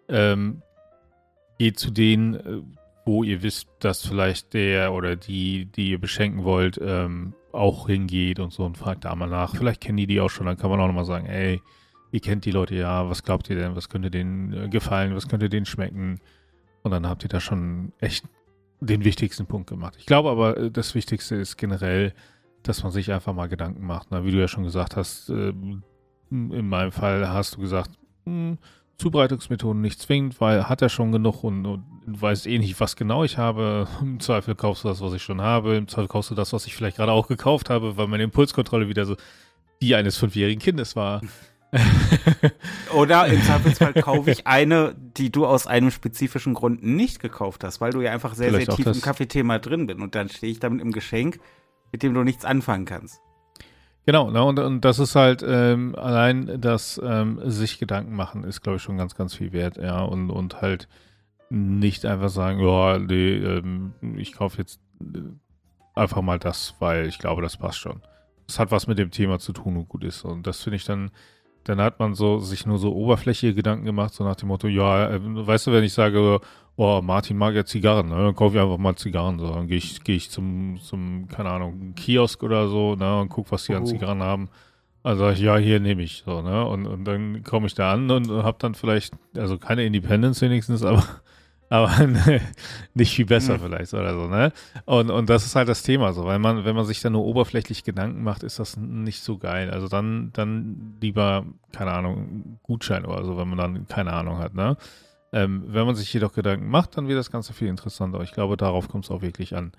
ähm, 0.09 0.63
geht 1.59 1.79
zu 1.79 1.91
denen, 1.91 2.35
äh, 2.35 2.63
wo 3.05 3.25
ihr 3.25 3.43
wisst, 3.43 3.69
dass 3.81 4.07
vielleicht 4.07 4.55
der 4.55 4.93
oder 4.93 5.17
die, 5.17 5.67
die 5.67 5.91
ihr 5.91 6.01
beschenken 6.01 6.45
wollt, 6.45 6.79
ähm, 6.83 7.35
auch 7.53 7.89
hingeht 7.89 8.39
und 8.39 8.53
so 8.53 8.65
und 8.65 8.79
fragt 8.79 9.05
da 9.05 9.15
mal 9.15 9.29
nach. 9.29 9.57
Vielleicht 9.57 9.81
kennen 9.81 9.97
die 9.97 10.07
die 10.07 10.21
auch 10.21 10.31
schon, 10.31 10.47
dann 10.47 10.57
kann 10.57 10.71
man 10.71 10.81
auch 10.81 10.87
nochmal 10.87 11.05
sagen, 11.05 11.27
ey, 11.27 11.61
ihr 12.13 12.21
kennt 12.21 12.45
die 12.45 12.51
Leute 12.51 12.75
ja, 12.77 13.09
was 13.09 13.23
glaubt 13.23 13.51
ihr 13.51 13.57
denn, 13.57 13.77
was 13.77 13.89
könnte 13.89 14.11
denen 14.11 14.53
äh, 14.53 14.69
gefallen, 14.69 15.15
was 15.15 15.29
könnte 15.29 15.49
denen 15.49 15.67
schmecken? 15.67 16.21
Und 16.83 16.91
dann 16.91 17.07
habt 17.07 17.23
ihr 17.23 17.29
da 17.29 17.41
schon 17.41 17.93
echt 17.99 18.25
den 18.81 19.05
wichtigsten 19.05 19.47
Punkt 19.47 19.69
gemacht. 19.69 19.97
Ich 19.99 20.07
glaube 20.07 20.31
aber, 20.31 20.57
äh, 20.57 20.71
das 20.71 20.95
Wichtigste 20.95 21.37
ist 21.37 21.57
generell, 21.57 22.15
dass 22.63 22.83
man 22.83 22.93
sich 22.93 23.13
einfach 23.13 23.33
mal 23.33 23.49
Gedanken 23.49 23.87
macht. 23.87 24.09
Na, 24.11 24.25
wie 24.25 24.31
du 24.31 24.39
ja 24.39 24.49
schon 24.49 24.65
gesagt 24.65 24.97
hast, 24.97 25.31
äh, 25.31 25.53
in 26.31 26.69
meinem 26.69 26.93
Fall 26.93 27.29
hast 27.29 27.57
du 27.57 27.61
gesagt, 27.61 27.91
hm, 28.25 28.59
Zubereitungsmethoden 28.99 29.81
nicht 29.81 30.01
zwingend, 30.01 30.41
weil 30.41 30.69
hat 30.69 30.83
er 30.83 30.91
schon 30.91 31.11
genug 31.11 31.43
und, 31.43 31.65
und 31.65 31.85
weiß 32.07 32.47
eh 32.47 32.59
nicht, 32.59 32.79
was 32.81 32.97
genau 32.97 33.25
ich 33.25 33.39
habe. 33.39 33.89
Im 34.01 34.21
Zweifel 34.21 34.55
kaufst 34.55 34.85
du 34.85 34.89
das, 34.89 35.01
was 35.01 35.13
ich 35.15 35.23
schon 35.23 35.41
habe. 35.41 35.77
Im 35.77 35.89
Zweifel 35.89 36.09
kaufst 36.09 36.31
du 36.31 36.35
das, 36.35 36.53
was 36.53 36.67
ich 36.67 36.75
vielleicht 36.75 36.97
gerade 36.97 37.13
auch 37.13 37.27
gekauft 37.27 37.71
habe, 37.71 37.97
weil 37.97 38.09
meine 38.09 38.25
Impulskontrolle 38.25 38.89
wieder 38.89 39.07
so 39.07 39.17
die 39.83 39.95
eines 39.95 40.19
fünfjährigen 40.19 40.61
Kindes 40.61 40.97
war. 40.97 41.23
Oder 42.95 43.27
im 43.27 43.41
Zweifelsfall 43.43 43.95
kaufe 43.95 44.31
ich 44.31 44.47
eine, 44.47 44.95
die 45.17 45.31
du 45.31 45.47
aus 45.47 45.67
einem 45.67 45.91
spezifischen 45.91 46.55
Grund 46.55 46.83
nicht 46.83 47.21
gekauft 47.21 47.63
hast, 47.65 47.81
weil 47.81 47.93
du 47.93 48.01
ja 48.01 48.13
einfach 48.13 48.35
sehr, 48.35 48.49
Vielleicht 48.49 48.73
sehr 48.73 48.77
tief 48.77 48.87
im 48.87 49.01
Kaffeethema 49.01 49.59
drin 49.59 49.87
bist. 49.87 50.01
Und 50.01 50.15
dann 50.15 50.29
stehe 50.29 50.51
ich 50.51 50.59
damit 50.59 50.81
im 50.81 50.93
Geschenk, 50.93 51.39
mit 51.93 52.03
dem 52.03 52.15
du 52.15 52.25
nichts 52.25 52.45
anfangen 52.45 52.87
kannst. 52.87 53.21
Genau, 54.07 54.31
ne, 54.31 54.43
und, 54.43 54.59
und 54.59 54.85
das 54.85 54.99
ist 54.99 55.15
halt 55.15 55.45
ähm, 55.47 55.95
allein 55.95 56.61
das 56.61 57.01
ähm, 57.05 57.41
sich 57.45 57.79
Gedanken 57.79 58.17
machen, 58.17 58.45
ist, 58.45 58.63
glaube 58.63 58.77
ich, 58.77 58.83
schon 58.83 58.97
ganz, 58.97 59.15
ganz 59.15 59.35
viel 59.35 59.53
wert, 59.53 59.77
ja. 59.77 60.01
Und, 60.01 60.31
und 60.31 60.63
halt 60.63 60.89
nicht 61.51 62.07
einfach 62.07 62.31
sagen, 62.31 62.61
ja, 62.61 62.99
nee, 62.99 63.37
ähm, 63.37 63.93
ich 64.17 64.33
kaufe 64.33 64.59
jetzt 64.59 64.81
äh, 65.01 65.21
einfach 65.95 66.23
mal 66.23 66.39
das, 66.39 66.75
weil 66.79 67.07
ich 67.07 67.19
glaube, 67.19 67.43
das 67.43 67.59
passt 67.59 67.79
schon. 67.79 68.01
Das 68.47 68.59
hat 68.59 68.71
was 68.71 68.87
mit 68.87 68.99
dem 68.99 69.11
Thema 69.11 69.39
zu 69.39 69.53
tun 69.53 69.77
und 69.77 69.89
gut 69.89 70.03
ist. 70.03 70.25
Und 70.25 70.47
das 70.47 70.63
finde 70.63 70.77
ich 70.77 70.85
dann 70.85 71.11
dann 71.65 71.81
hat 71.81 71.99
man 71.99 72.15
so 72.15 72.39
sich 72.39 72.67
nur 72.67 72.79
so 72.79 72.95
oberflächliche 72.95 73.55
Gedanken 73.55 73.85
gemacht, 73.85 74.15
so 74.15 74.25
nach 74.25 74.37
dem 74.37 74.49
Motto, 74.49 74.67
ja, 74.69 75.11
äh, 75.11 75.21
weißt 75.23 75.67
du, 75.67 75.73
wenn 75.73 75.85
ich 75.85 75.93
sage, 75.93 76.41
oh, 76.77 77.01
Martin 77.03 77.37
mag 77.37 77.55
ja 77.55 77.65
Zigarren, 77.65 78.09
ne, 78.09 78.17
dann 78.17 78.35
kaufe 78.35 78.57
ich 78.57 78.63
einfach 78.63 78.79
mal 78.79 78.97
Zigarren. 78.97 79.39
So. 79.39 79.51
Dann 79.51 79.67
gehe 79.67 79.77
ich, 79.77 80.03
geh 80.03 80.17
ich 80.17 80.31
zum, 80.31 80.79
zum, 80.83 81.29
keine 81.29 81.51
Ahnung, 81.51 81.95
Kiosk 81.95 82.43
oder 82.43 82.69
so, 82.69 82.97
ne, 82.97 83.21
und 83.21 83.29
guck, 83.29 83.53
was 83.53 83.65
die 83.65 83.75
an 83.75 83.87
Zigarren 83.87 84.23
haben. 84.23 84.49
Also 85.03 85.25
sag 85.25 85.35
ich, 85.35 85.41
ja, 85.41 85.57
hier 85.57 85.81
nehme 85.81 86.03
ich 86.03 86.25
so, 86.27 86.43
ne? 86.43 86.67
Und, 86.67 86.87
und 86.87 87.05
dann 87.05 87.43
komme 87.43 87.67
ich 87.67 87.75
da 87.75 87.93
an 87.93 88.11
und 88.11 88.31
habe 88.31 88.59
dann 88.61 88.75
vielleicht, 88.75 89.15
also 89.35 89.57
keine 89.57 89.85
Independence 89.85 90.43
wenigstens, 90.43 90.83
aber 90.85 91.03
aber 91.71 91.91
nicht 92.95 93.15
viel 93.15 93.27
besser 93.27 93.55
mhm. 93.55 93.61
vielleicht 93.61 93.95
oder 93.95 94.13
so, 94.13 94.27
ne? 94.27 94.53
Und, 94.85 95.09
und 95.11 95.31
das 95.31 95.47
ist 95.47 95.55
halt 95.55 95.69
das 95.69 95.83
Thema 95.83 96.13
so, 96.13 96.25
weil 96.25 96.41
man, 96.41 96.65
wenn 96.65 96.75
man 96.75 96.85
sich 96.85 97.01
dann 97.01 97.13
nur 97.13 97.25
oberflächlich 97.25 97.85
Gedanken 97.85 98.23
macht, 98.25 98.43
ist 98.43 98.59
das 98.59 98.77
nicht 98.77 99.23
so 99.23 99.39
geil. 99.39 99.71
Also 99.71 99.87
dann, 99.89 100.31
dann 100.33 100.97
lieber, 101.01 101.47
keine 101.73 101.93
Ahnung, 101.93 102.59
Gutschein 102.65 103.07
oder 103.07 103.25
so, 103.25 103.39
wenn 103.39 103.49
man 103.49 103.57
dann 103.57 103.87
keine 103.87 104.13
Ahnung 104.13 104.39
hat, 104.39 104.53
ne? 104.53 104.77
Ähm, 105.33 105.63
wenn 105.69 105.87
man 105.87 105.95
sich 105.95 106.13
jedoch 106.13 106.33
Gedanken 106.33 106.69
macht, 106.69 106.97
dann 106.97 107.07
wird 107.07 107.19
das 107.19 107.31
Ganze 107.31 107.53
viel 107.53 107.69
interessanter. 107.69 108.21
Ich 108.23 108.33
glaube, 108.33 108.57
darauf 108.57 108.89
kommt 108.89 109.05
es 109.05 109.13
auch 109.13 109.23
wirklich 109.23 109.55
an. 109.55 109.71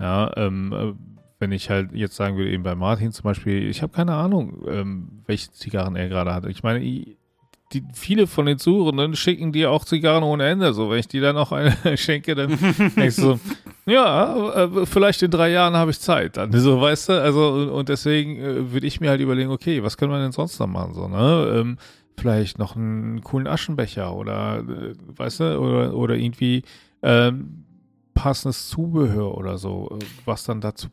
Ja, 0.00 0.36
ähm, 0.36 0.72
äh, 0.72 0.92
wenn 1.38 1.52
ich 1.52 1.70
halt 1.70 1.92
jetzt 1.92 2.16
sagen 2.16 2.36
würde, 2.36 2.50
eben 2.50 2.64
bei 2.64 2.74
Martin 2.74 3.12
zum 3.12 3.22
Beispiel, 3.22 3.68
ich 3.68 3.82
habe 3.82 3.92
keine 3.92 4.14
Ahnung, 4.14 4.64
ähm, 4.66 5.22
welche 5.26 5.52
Zigarren 5.52 5.94
er 5.94 6.08
gerade 6.08 6.34
hat. 6.34 6.46
Ich 6.46 6.64
meine, 6.64 6.84
die, 7.72 7.82
viele 7.94 8.26
von 8.26 8.46
den 8.46 8.58
Zuhörenden 8.58 9.16
schicken 9.16 9.52
dir 9.52 9.70
auch 9.70 9.84
Zigarren 9.84 10.22
ohne 10.22 10.46
Ende. 10.46 10.72
So, 10.72 10.90
wenn 10.90 10.98
ich 10.98 11.08
die 11.08 11.20
dann 11.20 11.36
auch 11.36 11.52
eine 11.52 11.74
schenke, 11.96 12.34
dann 12.34 12.56
denkst 12.96 13.16
du, 13.16 13.40
ja, 13.86 14.64
äh, 14.64 14.86
vielleicht 14.86 15.22
in 15.22 15.30
drei 15.30 15.50
Jahren 15.50 15.74
habe 15.74 15.90
ich 15.90 16.00
Zeit. 16.00 16.36
Dann 16.36 16.52
so, 16.52 16.80
weißt 16.80 17.08
du, 17.08 17.22
also 17.22 17.72
und 17.72 17.88
deswegen 17.88 18.36
äh, 18.36 18.72
würde 18.72 18.86
ich 18.86 19.00
mir 19.00 19.10
halt 19.10 19.20
überlegen, 19.20 19.50
okay, 19.50 19.82
was 19.82 19.96
können 19.96 20.12
wir 20.12 20.20
denn 20.20 20.32
sonst 20.32 20.58
noch 20.60 20.68
machen? 20.68 20.94
So, 20.94 21.08
ne? 21.08 21.54
Ähm, 21.56 21.78
vielleicht 22.16 22.58
noch 22.58 22.76
einen 22.76 23.22
coolen 23.22 23.46
Aschenbecher 23.48 24.14
oder, 24.14 24.58
äh, 24.60 24.94
weißt 25.16 25.40
du, 25.40 25.58
oder, 25.58 25.94
oder 25.94 26.14
irgendwie 26.14 26.62
ähm, 27.02 27.64
passendes 28.14 28.68
Zubehör 28.68 29.36
oder 29.36 29.58
so, 29.58 29.98
was 30.24 30.44
dann 30.44 30.60
dazu 30.60 30.88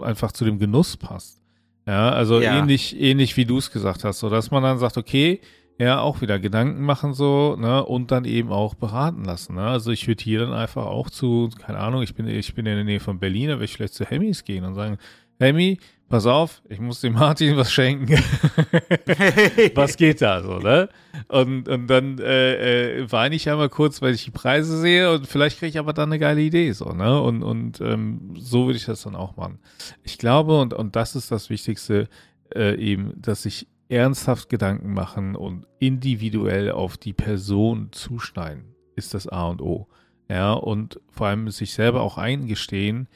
einfach 0.00 0.32
zu 0.32 0.44
dem 0.44 0.58
Genuss 0.58 0.96
passt. 0.96 1.40
Ja, 1.86 2.10
also 2.10 2.40
ja. 2.40 2.58
ähnlich, 2.58 3.00
ähnlich 3.00 3.36
wie 3.38 3.46
du 3.46 3.56
es 3.58 3.70
gesagt 3.70 4.04
hast, 4.04 4.18
so 4.18 4.28
dass 4.28 4.50
man 4.50 4.62
dann 4.62 4.78
sagt, 4.78 4.98
okay, 4.98 5.40
ja, 5.78 6.00
auch 6.00 6.20
wieder 6.20 6.40
Gedanken 6.40 6.82
machen 6.82 7.14
so, 7.14 7.56
ne, 7.56 7.84
und 7.84 8.10
dann 8.10 8.24
eben 8.24 8.50
auch 8.50 8.74
beraten 8.74 9.24
lassen, 9.24 9.54
ne? 9.54 9.62
Also 9.62 9.92
ich 9.92 10.08
würde 10.08 10.22
hier 10.22 10.40
dann 10.40 10.52
einfach 10.52 10.86
auch 10.86 11.08
zu, 11.08 11.50
keine 11.60 11.78
Ahnung, 11.78 12.02
ich 12.02 12.14
bin, 12.14 12.26
ich 12.26 12.54
bin 12.54 12.66
in 12.66 12.74
der 12.74 12.84
Nähe 12.84 13.00
von 13.00 13.20
Berlin, 13.20 13.48
da 13.48 13.54
würde 13.54 13.66
ich 13.66 13.74
vielleicht 13.74 13.94
zu 13.94 14.04
Hemmys 14.04 14.42
gehen 14.42 14.64
und 14.64 14.74
sagen, 14.74 14.98
Hemmy, 15.38 15.78
pass 16.08 16.26
auf, 16.26 16.62
ich 16.68 16.80
muss 16.80 17.00
dem 17.00 17.12
Martin 17.14 17.56
was 17.56 17.70
schenken. 17.70 18.08
was 19.76 19.96
geht 19.96 20.20
da 20.20 20.42
so, 20.42 20.58
ne? 20.58 20.88
Und, 21.28 21.68
und 21.68 21.86
dann 21.86 22.18
äh, 22.18 23.02
äh, 23.02 23.12
weine 23.12 23.36
ich 23.36 23.44
ja 23.44 23.54
mal 23.54 23.68
kurz, 23.68 24.02
weil 24.02 24.14
ich 24.14 24.24
die 24.24 24.32
Preise 24.32 24.80
sehe 24.80 25.12
und 25.12 25.28
vielleicht 25.28 25.60
kriege 25.60 25.70
ich 25.70 25.78
aber 25.78 25.92
dann 25.92 26.08
eine 26.08 26.18
geile 26.18 26.40
Idee, 26.40 26.72
so, 26.72 26.86
ne? 26.92 27.20
Und, 27.20 27.44
und 27.44 27.80
ähm, 27.80 28.34
so 28.36 28.66
würde 28.66 28.78
ich 28.78 28.86
das 28.86 29.02
dann 29.02 29.14
auch 29.14 29.36
machen. 29.36 29.60
Ich 30.02 30.18
glaube, 30.18 30.60
und, 30.60 30.74
und 30.74 30.96
das 30.96 31.14
ist 31.14 31.30
das 31.30 31.50
Wichtigste, 31.50 32.08
äh, 32.52 32.74
eben, 32.74 33.12
dass 33.16 33.46
ich 33.46 33.68
ernsthaft 33.88 34.48
Gedanken 34.48 34.92
machen 34.92 35.34
und 35.34 35.66
individuell 35.78 36.70
auf 36.70 36.96
die 36.96 37.12
Person 37.12 37.88
zuschneiden, 37.92 38.74
ist 38.96 39.14
das 39.14 39.26
A 39.26 39.48
und 39.48 39.62
O. 39.62 39.88
Ja, 40.28 40.52
und 40.52 41.00
vor 41.10 41.28
allem 41.28 41.50
sich 41.50 41.72
selber 41.72 42.02
auch 42.02 42.18
eingestehen, 42.18 43.08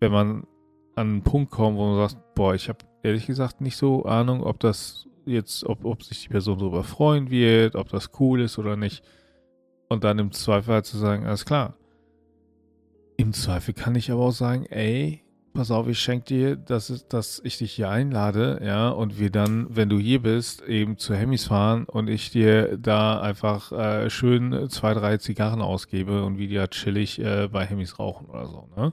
wenn 0.00 0.12
man 0.12 0.46
an 0.94 1.08
einen 1.08 1.22
Punkt 1.22 1.50
kommt, 1.50 1.76
wo 1.76 1.86
man 1.86 2.08
sagt, 2.08 2.34
boah, 2.34 2.54
ich 2.54 2.68
habe 2.68 2.78
ehrlich 3.02 3.26
gesagt 3.26 3.60
nicht 3.60 3.76
so 3.76 4.04
Ahnung, 4.04 4.42
ob 4.42 4.58
das 4.60 5.08
jetzt, 5.26 5.64
ob, 5.64 5.84
ob 5.84 6.02
sich 6.02 6.22
die 6.22 6.28
Person 6.28 6.58
darüber 6.58 6.84
freuen 6.84 7.30
wird, 7.30 7.76
ob 7.76 7.88
das 7.90 8.10
cool 8.18 8.40
ist 8.40 8.58
oder 8.58 8.76
nicht. 8.76 9.04
Und 9.88 10.04
dann 10.04 10.18
im 10.18 10.32
Zweifel 10.32 10.74
halt 10.74 10.86
zu 10.86 10.96
sagen, 10.96 11.26
alles 11.26 11.44
klar. 11.44 11.74
Im 13.16 13.32
Zweifel 13.32 13.74
kann 13.74 13.94
ich 13.94 14.10
aber 14.10 14.26
auch 14.26 14.32
sagen, 14.32 14.64
ey, 14.66 15.22
pass 15.58 15.72
auf, 15.72 15.88
ich 15.88 15.98
schenke 15.98 16.24
dir, 16.26 16.54
dass, 16.54 17.04
dass 17.08 17.40
ich 17.42 17.58
dich 17.58 17.72
hier 17.72 17.90
einlade, 17.90 18.60
ja, 18.64 18.90
und 18.90 19.18
wir 19.18 19.28
dann, 19.28 19.66
wenn 19.68 19.88
du 19.88 19.98
hier 19.98 20.22
bist, 20.22 20.62
eben 20.62 20.98
zu 20.98 21.16
Hemmys 21.16 21.46
fahren 21.46 21.84
und 21.84 22.08
ich 22.08 22.30
dir 22.30 22.78
da 22.78 23.20
einfach 23.20 23.72
äh, 23.72 24.08
schön 24.08 24.70
zwei, 24.70 24.94
drei 24.94 25.16
Zigarren 25.16 25.60
ausgebe 25.60 26.22
und 26.22 26.38
wir 26.38 26.46
dir 26.46 26.70
chillig 26.70 27.18
äh, 27.18 27.48
bei 27.48 27.66
Hemmys 27.66 27.98
rauchen 27.98 28.26
oder 28.26 28.46
so, 28.46 28.68
ne? 28.76 28.92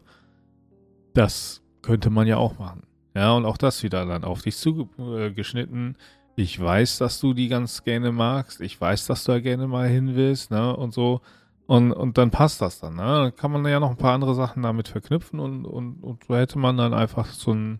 Das 1.14 1.62
könnte 1.84 2.10
man 2.10 2.26
ja 2.26 2.38
auch 2.38 2.58
machen. 2.58 2.82
Ja, 3.14 3.34
und 3.34 3.46
auch 3.46 3.58
das 3.58 3.84
wieder 3.84 4.04
dann 4.08 4.24
auf 4.24 4.42
dich 4.42 4.58
zugeschnitten. 4.58 5.98
Ich 6.36 6.60
weiß, 6.60 6.98
dass 6.98 7.20
du 7.20 7.36
die 7.36 7.48
ganz 7.48 7.84
gerne 7.84 8.12
magst. 8.12 8.60
Ich 8.60 8.82
weiß, 8.82 9.06
dass 9.06 9.24
du 9.24 9.34
da 9.34 9.40
gerne 9.40 9.68
mal 9.68 9.88
hin 9.88 10.16
willst, 10.16 10.50
ne, 10.50 10.76
und 10.76 10.96
so. 10.96 11.22
Und, 11.68 11.92
und 11.92 12.18
dann 12.18 12.30
passt 12.30 12.62
das 12.62 12.80
dann, 12.80 12.96
ne? 12.96 13.04
Dann 13.04 13.36
kann 13.36 13.52
man 13.52 13.66
ja 13.66 13.80
noch 13.80 13.90
ein 13.90 13.98
paar 13.98 14.14
andere 14.14 14.36
Sachen 14.36 14.62
damit 14.62 14.88
verknüpfen 14.88 15.40
und, 15.40 15.66
und, 15.66 16.04
und 16.04 16.24
so 16.26 16.36
hätte 16.36 16.60
man 16.60 16.78
dann 16.78 16.94
einfach 16.94 17.28
so 17.32 17.54
ein 17.54 17.80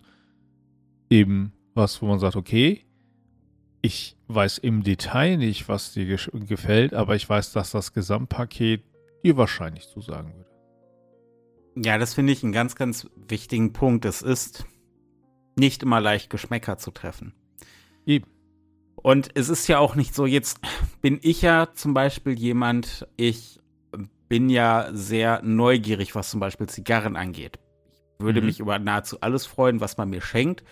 eben 1.10 1.54
was, 1.76 2.02
wo 2.02 2.08
man 2.08 2.20
sagt, 2.20 2.36
okay, 2.36 2.86
ich 3.82 4.18
weiß 4.28 4.58
im 4.60 4.82
Detail 4.82 5.38
nicht, 5.38 5.70
was 5.70 5.94
dir 5.94 6.18
gefällt, 6.34 6.96
aber 6.96 7.16
ich 7.16 7.30
weiß, 7.30 7.52
dass 7.52 7.72
das 7.72 7.94
Gesamtpaket 7.94 8.84
dir 9.24 9.38
wahrscheinlich 9.38 9.88
zusagen 9.88 10.34
würde. 10.36 10.50
Ja, 11.76 12.00
das 12.00 12.14
finde 12.16 12.34
ich 12.34 12.42
einen 12.42 12.54
ganz, 12.54 12.76
ganz 12.76 13.08
wichtigen 13.28 13.74
Punkt. 13.74 14.06
Es 14.06 14.22
ist 14.24 14.66
nicht 15.56 15.84
immer 15.84 16.02
leicht, 16.02 16.30
Geschmäcker 16.30 16.78
zu 16.78 16.90
treffen. 16.90 17.34
Eben. 18.06 18.26
Und 18.96 19.30
es 19.36 19.50
ist 19.50 19.68
ja 19.68 19.78
auch 19.78 19.94
nicht 19.94 20.16
so, 20.16 20.26
jetzt 20.26 20.60
bin 21.02 21.20
ich 21.22 21.44
ja 21.44 21.68
zum 21.76 21.94
Beispiel 21.94 22.34
jemand, 22.34 23.08
ich 23.18 23.60
bin 24.28 24.50
ja 24.50 24.90
sehr 24.94 25.42
neugierig, 25.44 26.16
was 26.16 26.30
zum 26.30 26.40
Beispiel 26.40 26.68
Zigarren 26.68 27.16
angeht. 27.16 27.60
Ich 28.18 28.26
würde 28.26 28.42
mhm. 28.42 28.48
mich 28.48 28.60
über 28.60 28.80
nahezu 28.80 29.22
alles 29.22 29.46
freuen, 29.46 29.82
was 29.82 29.98
man 29.98 30.10
mir 30.10 30.22
schenkt, 30.22 30.64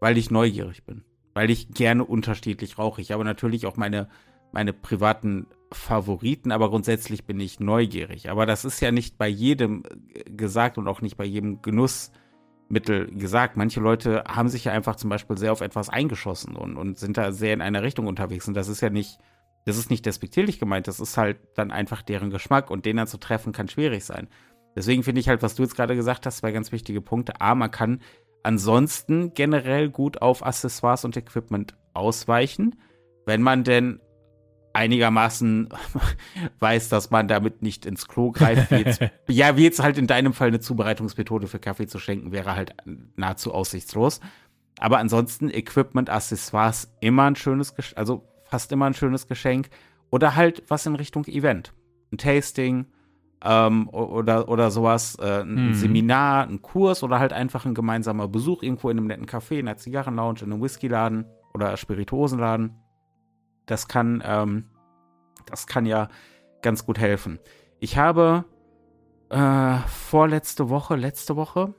weil 0.00 0.18
ich 0.18 0.30
neugierig 0.30 0.84
bin. 0.84 1.04
Weil 1.34 1.50
ich 1.50 1.70
gerne 1.70 2.04
unterschiedlich 2.04 2.78
rauche. 2.78 3.00
Ich 3.00 3.12
habe 3.12 3.24
natürlich 3.24 3.66
auch 3.66 3.76
meine, 3.76 4.08
meine 4.52 4.72
privaten 4.72 5.46
Favoriten, 5.72 6.52
aber 6.52 6.70
grundsätzlich 6.70 7.24
bin 7.24 7.40
ich 7.40 7.60
neugierig. 7.60 8.30
Aber 8.30 8.46
das 8.46 8.64
ist 8.64 8.80
ja 8.80 8.92
nicht 8.92 9.18
bei 9.18 9.28
jedem 9.28 9.82
äh, 10.14 10.24
gesagt 10.30 10.78
und 10.78 10.88
auch 10.88 11.00
nicht 11.00 11.16
bei 11.16 11.24
jedem 11.24 11.62
Genussmittel 11.62 13.06
gesagt. 13.14 13.56
Manche 13.56 13.80
Leute 13.80 14.24
haben 14.28 14.48
sich 14.48 14.64
ja 14.64 14.72
einfach 14.72 14.96
zum 14.96 15.10
Beispiel 15.10 15.38
sehr 15.38 15.52
auf 15.52 15.60
etwas 15.62 15.88
eingeschossen 15.88 16.56
und, 16.56 16.76
und 16.76 16.98
sind 16.98 17.16
da 17.16 17.32
sehr 17.32 17.54
in 17.54 17.62
eine 17.62 17.82
Richtung 17.82 18.06
unterwegs. 18.06 18.46
Und 18.48 18.54
das 18.54 18.68
ist 18.68 18.82
ja 18.82 18.90
nicht 18.90 19.18
das 19.64 19.78
ist 19.78 19.90
nicht 19.90 20.06
despektierlich 20.06 20.58
gemeint, 20.58 20.88
das 20.88 21.00
ist 21.00 21.16
halt 21.16 21.38
dann 21.54 21.70
einfach 21.70 22.02
deren 22.02 22.30
Geschmack 22.30 22.70
und 22.70 22.84
den 22.84 22.96
dann 22.96 23.06
zu 23.06 23.18
treffen 23.18 23.52
kann 23.52 23.68
schwierig 23.68 24.04
sein. 24.04 24.28
Deswegen 24.74 25.02
finde 25.02 25.20
ich 25.20 25.28
halt, 25.28 25.42
was 25.42 25.54
du 25.54 25.62
jetzt 25.62 25.76
gerade 25.76 25.94
gesagt 25.94 26.26
hast, 26.26 26.38
zwei 26.38 26.52
ganz 26.52 26.72
wichtige 26.72 27.00
Punkte. 27.00 27.40
A, 27.40 27.54
man 27.54 27.70
kann 27.70 28.00
ansonsten 28.42 29.34
generell 29.34 29.90
gut 29.90 30.22
auf 30.22 30.44
Accessoires 30.44 31.04
und 31.04 31.16
Equipment 31.16 31.76
ausweichen, 31.94 32.76
wenn 33.26 33.42
man 33.42 33.64
denn 33.64 34.00
einigermaßen 34.72 35.68
weiß, 36.58 36.88
dass 36.88 37.10
man 37.10 37.28
damit 37.28 37.62
nicht 37.62 37.84
ins 37.84 38.08
Klo 38.08 38.32
greift. 38.32 38.70
Wie 38.70 38.76
jetzt, 38.76 39.02
ja, 39.28 39.56
wie 39.56 39.64
jetzt 39.64 39.82
halt 39.82 39.98
in 39.98 40.06
deinem 40.06 40.32
Fall 40.32 40.48
eine 40.48 40.60
Zubereitungsmethode 40.60 41.46
für 41.46 41.58
Kaffee 41.58 41.86
zu 41.86 41.98
schenken, 41.98 42.32
wäre 42.32 42.56
halt 42.56 42.74
nahezu 43.16 43.52
aussichtslos. 43.52 44.20
Aber 44.78 44.98
ansonsten 44.98 45.50
Equipment, 45.50 46.08
Accessoires 46.08 46.92
immer 47.00 47.24
ein 47.24 47.36
schönes, 47.36 47.74
also 47.94 48.26
fast 48.52 48.70
immer 48.70 48.84
ein 48.84 48.92
schönes 48.92 49.28
Geschenk. 49.28 49.70
Oder 50.10 50.36
halt 50.36 50.62
was 50.68 50.84
in 50.84 50.94
Richtung 50.94 51.24
Event. 51.24 51.72
Ein 52.12 52.18
Tasting 52.18 52.84
ähm, 53.42 53.88
oder, 53.88 54.50
oder 54.50 54.70
sowas, 54.70 55.16
äh, 55.18 55.40
ein 55.40 55.68
mhm. 55.68 55.74
Seminar, 55.74 56.46
ein 56.46 56.60
Kurs 56.60 57.02
oder 57.02 57.18
halt 57.18 57.32
einfach 57.32 57.64
ein 57.64 57.74
gemeinsamer 57.74 58.28
Besuch 58.28 58.62
irgendwo 58.62 58.90
in 58.90 58.98
einem 58.98 59.06
netten 59.06 59.24
Café, 59.24 59.58
in 59.58 59.66
einer 59.66 59.78
Zigarrenlounge, 59.78 60.42
in 60.42 60.52
einem 60.52 60.62
Whiskyladen 60.62 61.24
oder 61.54 61.74
Spirituosenladen. 61.78 62.76
Das 63.64 63.88
kann, 63.88 64.22
ähm, 64.24 64.66
das 65.46 65.66
kann 65.66 65.86
ja 65.86 66.08
ganz 66.60 66.84
gut 66.84 66.98
helfen. 66.98 67.38
Ich 67.80 67.96
habe 67.96 68.44
äh, 69.30 69.78
vorletzte 69.88 70.68
Woche, 70.68 70.94
letzte 70.96 71.36
Woche, 71.36 71.74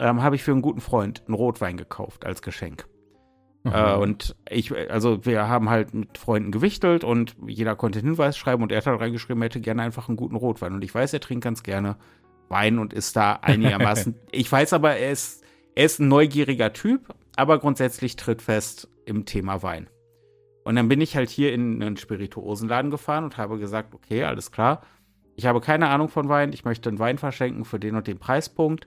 ähm, 0.00 0.22
habe 0.22 0.36
ich 0.36 0.42
für 0.42 0.52
einen 0.52 0.62
guten 0.62 0.80
Freund 0.80 1.22
einen 1.26 1.34
Rotwein 1.34 1.76
gekauft 1.76 2.24
als 2.24 2.40
Geschenk. 2.40 2.86
Äh, 3.64 3.94
und 3.94 4.34
ich, 4.50 4.72
also 4.90 5.24
wir 5.24 5.48
haben 5.48 5.70
halt 5.70 5.94
mit 5.94 6.18
Freunden 6.18 6.50
gewichtelt 6.50 7.04
und 7.04 7.36
jeder 7.46 7.76
konnte 7.76 8.00
einen 8.00 8.08
Hinweis 8.08 8.36
schreiben 8.36 8.62
und 8.62 8.72
er 8.72 8.78
hat 8.78 8.86
halt 8.86 9.00
reingeschrieben, 9.00 9.42
er 9.42 9.46
hätte 9.46 9.60
gerne 9.60 9.82
einfach 9.82 10.08
einen 10.08 10.16
guten 10.16 10.36
Rotwein. 10.36 10.72
Und 10.74 10.82
ich 10.82 10.94
weiß, 10.94 11.12
er 11.12 11.20
trinkt 11.20 11.44
ganz 11.44 11.62
gerne 11.62 11.96
Wein 12.48 12.78
und 12.78 12.92
ist 12.92 13.16
da 13.16 13.34
einigermaßen. 13.34 14.14
ich 14.32 14.50
weiß 14.50 14.72
aber, 14.72 14.96
er 14.96 15.12
ist, 15.12 15.44
er 15.74 15.86
ist 15.86 16.00
ein 16.00 16.08
neugieriger 16.08 16.72
Typ, 16.72 17.14
aber 17.36 17.58
grundsätzlich 17.58 18.16
tritt 18.16 18.42
fest 18.42 18.88
im 19.06 19.24
Thema 19.24 19.62
Wein. 19.62 19.88
Und 20.64 20.76
dann 20.76 20.88
bin 20.88 21.00
ich 21.00 21.16
halt 21.16 21.30
hier 21.30 21.52
in 21.52 21.82
einen 21.82 21.96
Spirituosenladen 21.96 22.90
gefahren 22.90 23.24
und 23.24 23.36
habe 23.36 23.58
gesagt, 23.58 23.94
okay, 23.94 24.24
alles 24.24 24.52
klar. 24.52 24.82
Ich 25.34 25.46
habe 25.46 25.60
keine 25.60 25.88
Ahnung 25.88 26.08
von 26.08 26.28
Wein, 26.28 26.52
ich 26.52 26.64
möchte 26.64 26.88
einen 26.88 26.98
Wein 26.98 27.18
verschenken 27.18 27.64
für 27.64 27.80
den 27.80 27.96
und 27.96 28.06
den 28.06 28.18
Preispunkt 28.18 28.86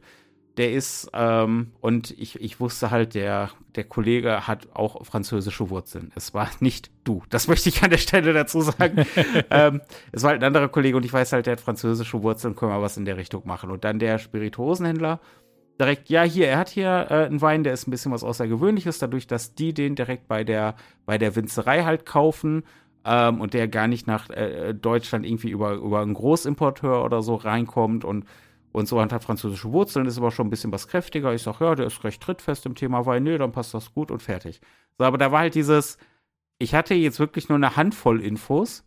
der 0.57 0.71
ist, 0.71 1.09
ähm, 1.13 1.71
und 1.81 2.11
ich, 2.11 2.39
ich 2.41 2.59
wusste 2.59 2.89
halt, 2.91 3.13
der, 3.13 3.49
der 3.75 3.83
Kollege 3.83 4.47
hat 4.47 4.69
auch 4.73 5.05
französische 5.05 5.69
Wurzeln. 5.69 6.11
Es 6.15 6.33
war 6.33 6.49
nicht 6.59 6.91
du. 7.03 7.23
Das 7.29 7.47
möchte 7.47 7.69
ich 7.69 7.83
an 7.83 7.89
der 7.89 7.97
Stelle 7.97 8.33
dazu 8.33 8.61
sagen. 8.61 9.05
ähm, 9.49 9.81
es 10.11 10.23
war 10.23 10.31
halt 10.31 10.41
ein 10.41 10.47
anderer 10.47 10.69
Kollege 10.69 10.95
und 10.97 11.05
ich 11.05 11.13
weiß 11.13 11.33
halt, 11.33 11.45
der 11.45 11.53
hat 11.53 11.61
französische 11.61 12.23
Wurzeln, 12.23 12.55
können 12.55 12.71
wir 12.71 12.81
was 12.81 12.97
in 12.97 13.05
der 13.05 13.17
Richtung 13.17 13.43
machen. 13.45 13.69
Und 13.69 13.83
dann 13.83 13.99
der 13.99 14.17
Spirituosenhändler 14.17 15.19
direkt, 15.79 16.09
ja, 16.09 16.23
hier, 16.23 16.47
er 16.47 16.57
hat 16.57 16.69
hier 16.69 17.07
äh, 17.09 17.25
einen 17.25 17.41
Wein, 17.41 17.63
der 17.63 17.73
ist 17.73 17.87
ein 17.87 17.91
bisschen 17.91 18.11
was 18.11 18.23
Außergewöhnliches, 18.23 18.99
dadurch, 18.99 19.27
dass 19.27 19.55
die 19.55 19.73
den 19.73 19.95
direkt 19.95 20.27
bei 20.27 20.43
der, 20.43 20.75
bei 21.05 21.17
der 21.17 21.35
Winzerei 21.35 21.83
halt 21.83 22.05
kaufen 22.05 22.63
ähm, 23.03 23.41
und 23.41 23.53
der 23.53 23.67
gar 23.67 23.87
nicht 23.87 24.07
nach 24.07 24.29
äh, 24.29 24.73
Deutschland 24.73 25.25
irgendwie 25.25 25.49
über, 25.49 25.73
über 25.73 26.01
einen 26.01 26.13
Großimporteur 26.13 27.03
oder 27.03 27.21
so 27.21 27.35
reinkommt 27.35 28.05
und, 28.05 28.25
und 28.75 28.87
so 28.87 28.99
und 28.99 29.13
hat 29.13 29.23
französische 29.23 29.71
Wurzeln, 29.71 30.05
ist 30.05 30.17
aber 30.17 30.31
schon 30.31 30.47
ein 30.47 30.49
bisschen 30.49 30.71
was 30.71 30.87
kräftiger. 30.87 31.33
Ich 31.33 31.43
sage, 31.43 31.63
ja, 31.65 31.75
der 31.75 31.87
ist 31.87 32.03
recht 32.03 32.21
trittfest 32.21 32.65
im 32.65 32.75
Thema 32.75 33.05
Wein, 33.05 33.23
nee, 33.23 33.37
dann 33.37 33.51
passt 33.51 33.73
das 33.73 33.93
gut 33.93 34.11
und 34.11 34.21
fertig. 34.21 34.61
So, 34.97 35.05
aber 35.05 35.17
da 35.17 35.31
war 35.31 35.39
halt 35.39 35.55
dieses, 35.55 35.97
ich 36.59 36.75
hatte 36.75 36.93
jetzt 36.93 37.19
wirklich 37.19 37.49
nur 37.49 37.57
eine 37.57 37.75
Handvoll 37.75 38.21
Infos, 38.21 38.83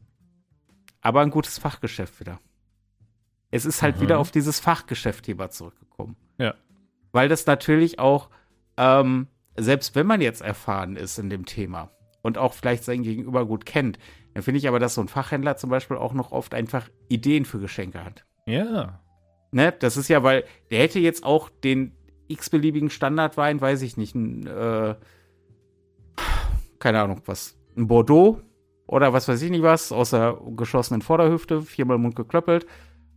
aber 1.00 1.22
ein 1.22 1.30
gutes 1.30 1.58
Fachgeschäft 1.58 2.20
wieder. 2.20 2.38
Es 3.50 3.64
ist 3.64 3.82
halt 3.82 3.96
mhm. 3.96 4.02
wieder 4.02 4.18
auf 4.18 4.30
dieses 4.30 4.60
Fachgeschäft-Thema 4.60 5.50
zurückgekommen. 5.50 6.16
Ja. 6.38 6.54
Weil 7.12 7.28
das 7.28 7.46
natürlich 7.46 7.98
auch, 7.98 8.28
ähm, 8.76 9.28
selbst 9.56 9.94
wenn 9.94 10.06
man 10.06 10.20
jetzt 10.20 10.42
erfahren 10.42 10.96
ist 10.96 11.18
in 11.18 11.30
dem 11.30 11.46
Thema 11.46 11.90
und 12.22 12.36
auch 12.36 12.52
vielleicht 12.52 12.84
sein 12.84 13.02
Gegenüber 13.02 13.46
gut 13.46 13.64
kennt, 13.64 13.98
dann 14.34 14.42
finde 14.42 14.58
ich 14.58 14.68
aber, 14.68 14.78
dass 14.78 14.94
so 14.94 15.00
ein 15.00 15.08
Fachhändler 15.08 15.56
zum 15.56 15.70
Beispiel 15.70 15.96
auch 15.96 16.12
noch 16.12 16.30
oft 16.30 16.52
einfach 16.52 16.88
Ideen 17.08 17.46
für 17.46 17.58
Geschenke 17.58 18.04
hat. 18.04 18.26
Ja. 18.46 19.00
Ne, 19.50 19.72
das 19.78 19.96
ist 19.96 20.08
ja, 20.08 20.22
weil 20.22 20.44
der 20.70 20.80
hätte 20.80 20.98
jetzt 20.98 21.24
auch 21.24 21.48
den 21.48 21.92
x-beliebigen 22.28 22.90
Standardwein, 22.90 23.60
weiß 23.60 23.82
ich 23.82 23.96
nicht, 23.96 24.14
ein, 24.14 24.46
äh, 24.46 24.94
keine 26.78 27.00
Ahnung, 27.00 27.22
was, 27.24 27.56
ein 27.76 27.88
Bordeaux 27.88 28.40
oder 28.86 29.12
was 29.12 29.28
weiß 29.28 29.40
ich 29.42 29.50
nicht 29.50 29.62
was, 29.62 29.92
aus 29.92 30.10
der 30.10 30.38
geschossenen 30.56 31.02
Vorderhüfte, 31.02 31.62
viermal 31.62 31.98
Mund 31.98 32.16
geklöppelt, 32.16 32.66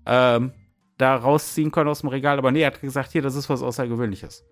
ähm, 0.05 0.53
da 0.97 1.15
rausziehen 1.15 1.71
können 1.71 1.89
aus 1.89 2.01
dem 2.01 2.09
Regal. 2.09 2.38
Aber 2.38 2.51
nee, 2.51 2.61
er 2.61 2.67
hat 2.67 2.81
gesagt, 2.81 3.11
hier, 3.11 3.21
das 3.21 3.35
ist 3.35 3.50
was 3.50 3.61
Außergewöhnliches. 3.61 4.45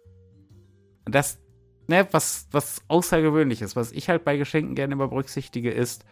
Das, 1.05 1.39
ne, 1.88 2.07
was, 2.12 2.48
was 2.51 2.81
Außergewöhnliches, 2.88 3.75
was 3.75 3.91
ich 3.91 4.09
halt 4.09 4.25
bei 4.25 4.38
Geschenken 4.38 4.75
gerne 4.75 4.93
immer 4.93 5.07
berücksichtige, 5.07 5.71
ist, 5.71 6.05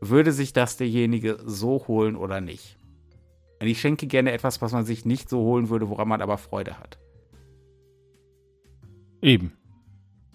würde 0.00 0.32
sich 0.32 0.52
das 0.52 0.76
derjenige 0.76 1.38
so 1.44 1.84
holen 1.86 2.16
oder 2.16 2.40
nicht? 2.40 2.78
Und 3.62 3.68
ich 3.68 3.80
schenke 3.80 4.08
gerne 4.08 4.32
etwas, 4.32 4.60
was 4.60 4.72
man 4.72 4.84
sich 4.84 5.04
nicht 5.04 5.28
so 5.28 5.38
holen 5.38 5.68
würde, 5.68 5.88
woran 5.88 6.08
man 6.08 6.20
aber 6.20 6.36
Freude 6.36 6.80
hat. 6.80 6.98
Eben. 9.20 9.52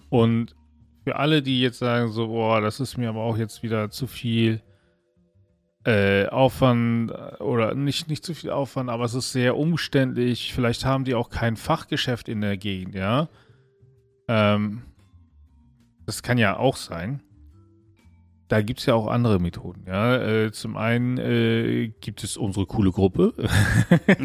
Und 0.08 0.56
für 1.04 1.16
alle, 1.16 1.42
die 1.42 1.60
jetzt 1.60 1.78
sagen, 1.78 2.10
so, 2.10 2.28
boah, 2.28 2.62
das 2.62 2.80
ist 2.80 2.96
mir 2.96 3.10
aber 3.10 3.20
auch 3.20 3.36
jetzt 3.36 3.62
wieder 3.62 3.90
zu 3.90 4.06
viel 4.06 4.62
äh, 5.84 6.26
Aufwand 6.28 7.10
äh, 7.10 7.42
oder 7.42 7.74
nicht, 7.74 8.08
nicht 8.08 8.24
zu 8.24 8.32
viel 8.32 8.48
Aufwand, 8.48 8.88
aber 8.88 9.04
es 9.04 9.12
ist 9.12 9.32
sehr 9.32 9.58
umständlich. 9.58 10.54
Vielleicht 10.54 10.86
haben 10.86 11.04
die 11.04 11.14
auch 11.14 11.28
kein 11.28 11.56
Fachgeschäft 11.56 12.30
in 12.30 12.40
der 12.40 12.56
Gegend, 12.56 12.94
ja. 12.94 13.28
Ähm, 14.26 14.84
das 16.06 16.22
kann 16.22 16.38
ja 16.38 16.56
auch 16.56 16.76
sein. 16.76 17.20
Da 18.48 18.62
gibt 18.62 18.80
es 18.80 18.86
ja 18.86 18.94
auch 18.94 19.08
andere 19.08 19.38
Methoden. 19.38 19.84
Ja, 19.86 20.16
äh, 20.16 20.52
zum 20.52 20.78
einen 20.78 21.18
äh, 21.18 21.88
gibt 22.00 22.24
es 22.24 22.38
unsere 22.38 22.64
coole 22.64 22.90
Gruppe. 22.90 23.34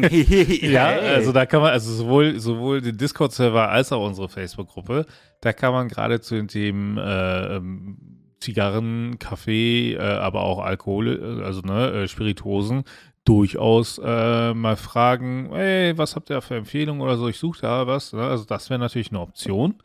ja, 0.62 0.86
also 0.86 1.32
da 1.32 1.44
kann 1.44 1.60
man, 1.60 1.72
also 1.72 1.92
sowohl, 1.92 2.40
sowohl 2.40 2.80
den 2.80 2.96
Discord-Server 2.96 3.68
als 3.68 3.92
auch 3.92 4.04
unsere 4.04 4.30
Facebook-Gruppe, 4.30 5.04
da 5.42 5.52
kann 5.52 5.74
man 5.74 5.88
gerade 5.88 6.22
zu 6.22 6.36
den 6.36 6.48
Themen 6.48 6.96
äh, 6.96 7.56
ähm, 7.56 7.98
Zigarren, 8.40 9.18
Kaffee, 9.18 9.94
äh, 9.94 9.98
aber 10.00 10.42
auch 10.42 10.60
Alkohol, 10.60 11.40
äh, 11.40 11.44
also 11.44 11.60
ne, 11.60 11.90
äh, 11.90 12.08
Spiritosen, 12.08 12.84
durchaus 13.26 13.98
mal 13.98 14.76
fragen, 14.76 15.48
hey, 15.50 15.96
was 15.96 16.14
habt 16.14 16.28
ihr 16.28 16.42
für 16.42 16.56
Empfehlungen 16.56 17.00
oder 17.00 17.16
so, 17.16 17.26
ich 17.26 17.38
suche 17.38 17.62
da 17.62 17.86
was. 17.86 18.12
Ne? 18.12 18.22
Also 18.22 18.44
das 18.44 18.68
wäre 18.68 18.78
natürlich 18.78 19.12
eine 19.12 19.20
Option. 19.20 19.82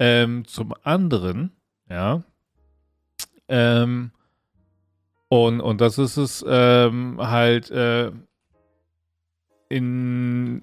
Ähm, 0.00 0.44
zum 0.44 0.74
anderen, 0.82 1.52
ja, 1.88 2.24
ähm, 3.48 4.10
und, 5.28 5.60
und 5.60 5.80
das 5.80 5.98
ist 5.98 6.16
es 6.16 6.44
ähm, 6.46 7.18
halt 7.18 7.70
äh, 7.70 8.12
in, 9.68 10.62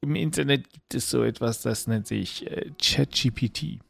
im 0.00 0.14
Internet 0.14 0.70
gibt 0.70 0.94
es 0.94 1.10
so 1.10 1.24
etwas, 1.24 1.62
das 1.62 1.86
nennt 1.86 2.06
sich 2.06 2.46
äh, 2.50 2.70
ChatGPT. 2.80 3.80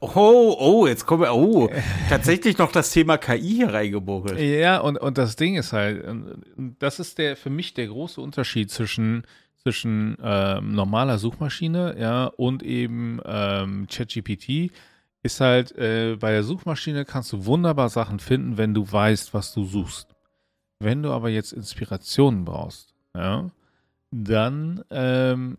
Oh, 0.00 0.56
oh, 0.58 0.86
jetzt 0.86 1.06
kommen 1.06 1.22
wir, 1.22 1.34
oh, 1.34 1.70
tatsächlich 2.08 2.58
noch 2.58 2.72
das 2.72 2.92
Thema 2.92 3.18
KI 3.18 3.56
hier 3.56 3.72
reingebuchelt. 3.72 4.38
Ja, 4.38 4.78
und, 4.78 4.96
und 4.96 5.18
das 5.18 5.36
Ding 5.36 5.56
ist 5.56 5.72
halt, 5.72 6.04
das 6.78 6.98
ist 6.98 7.18
der 7.18 7.36
für 7.36 7.50
mich 7.50 7.74
der 7.74 7.88
große 7.88 8.20
Unterschied 8.20 8.70
zwischen, 8.70 9.24
zwischen 9.62 10.16
ähm, 10.22 10.74
normaler 10.74 11.18
Suchmaschine, 11.18 11.96
ja, 11.98 12.26
und 12.26 12.62
eben 12.62 13.20
ähm, 13.24 13.86
ChatGPT 13.90 14.72
ist 15.22 15.40
halt, 15.40 15.72
äh, 15.78 16.16
bei 16.16 16.32
der 16.32 16.42
Suchmaschine 16.42 17.04
kannst 17.04 17.32
du 17.32 17.46
wunderbar 17.46 17.88
Sachen 17.88 18.18
finden, 18.18 18.56
wenn 18.58 18.74
du 18.74 18.90
weißt, 18.90 19.34
was 19.34 19.52
du 19.52 19.64
suchst. 19.64 20.14
Wenn 20.78 21.02
du 21.02 21.12
aber 21.12 21.28
jetzt 21.30 21.52
Inspirationen 21.52 22.44
brauchst, 22.44 22.94
ja, 23.14 23.50
dann 24.10 24.84
ähm, 24.90 25.58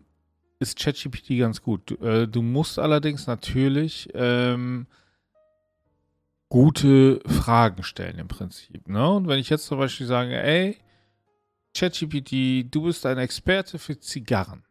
ist 0.58 0.78
ChatGPT 0.78 1.38
ganz 1.38 1.62
gut. 1.62 1.90
Du, 1.90 1.94
äh, 1.96 2.28
du, 2.28 2.42
musst 2.42 2.78
allerdings 2.78 3.26
natürlich 3.26 4.08
ähm, 4.12 4.86
gute 6.50 7.20
Fragen 7.26 7.82
stellen 7.82 8.18
im 8.18 8.28
Prinzip. 8.28 8.86
Ne? 8.86 9.10
Und 9.10 9.28
wenn 9.28 9.38
ich 9.38 9.48
jetzt 9.48 9.66
zum 9.66 9.78
Beispiel 9.78 10.06
sage, 10.06 10.40
ey, 10.40 10.76
ChatGPT, 11.76 12.72
du 12.72 12.82
bist 12.82 13.06
ein 13.06 13.18
Experte 13.18 13.78
für 13.78 13.98
Zigarren. 13.98 14.62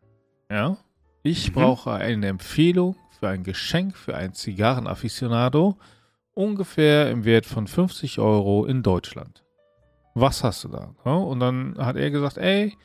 Ja? 0.50 0.78
Ich 1.24 1.50
mhm. 1.50 1.54
brauche 1.56 1.92
eine 1.94 2.28
Empfehlung 2.28 2.96
für 3.24 3.30
ein 3.30 3.44
Geschenk 3.44 3.96
für 3.96 4.18
einen 4.18 4.34
Zigarrenafficionado 4.34 5.78
ungefähr 6.34 7.10
im 7.10 7.24
Wert 7.24 7.46
von 7.46 7.68
50 7.68 8.20
Euro 8.20 8.66
in 8.66 8.84
Deutschland. 8.84 9.46
Was 10.14 10.44
hast 10.44 10.66
du 10.66 10.68
da? 10.68 10.94
Und 11.10 11.40
dann 11.40 11.76
hat 11.78 11.96
er 11.96 12.12
gesagt, 12.12 12.38
ey, 12.38 12.76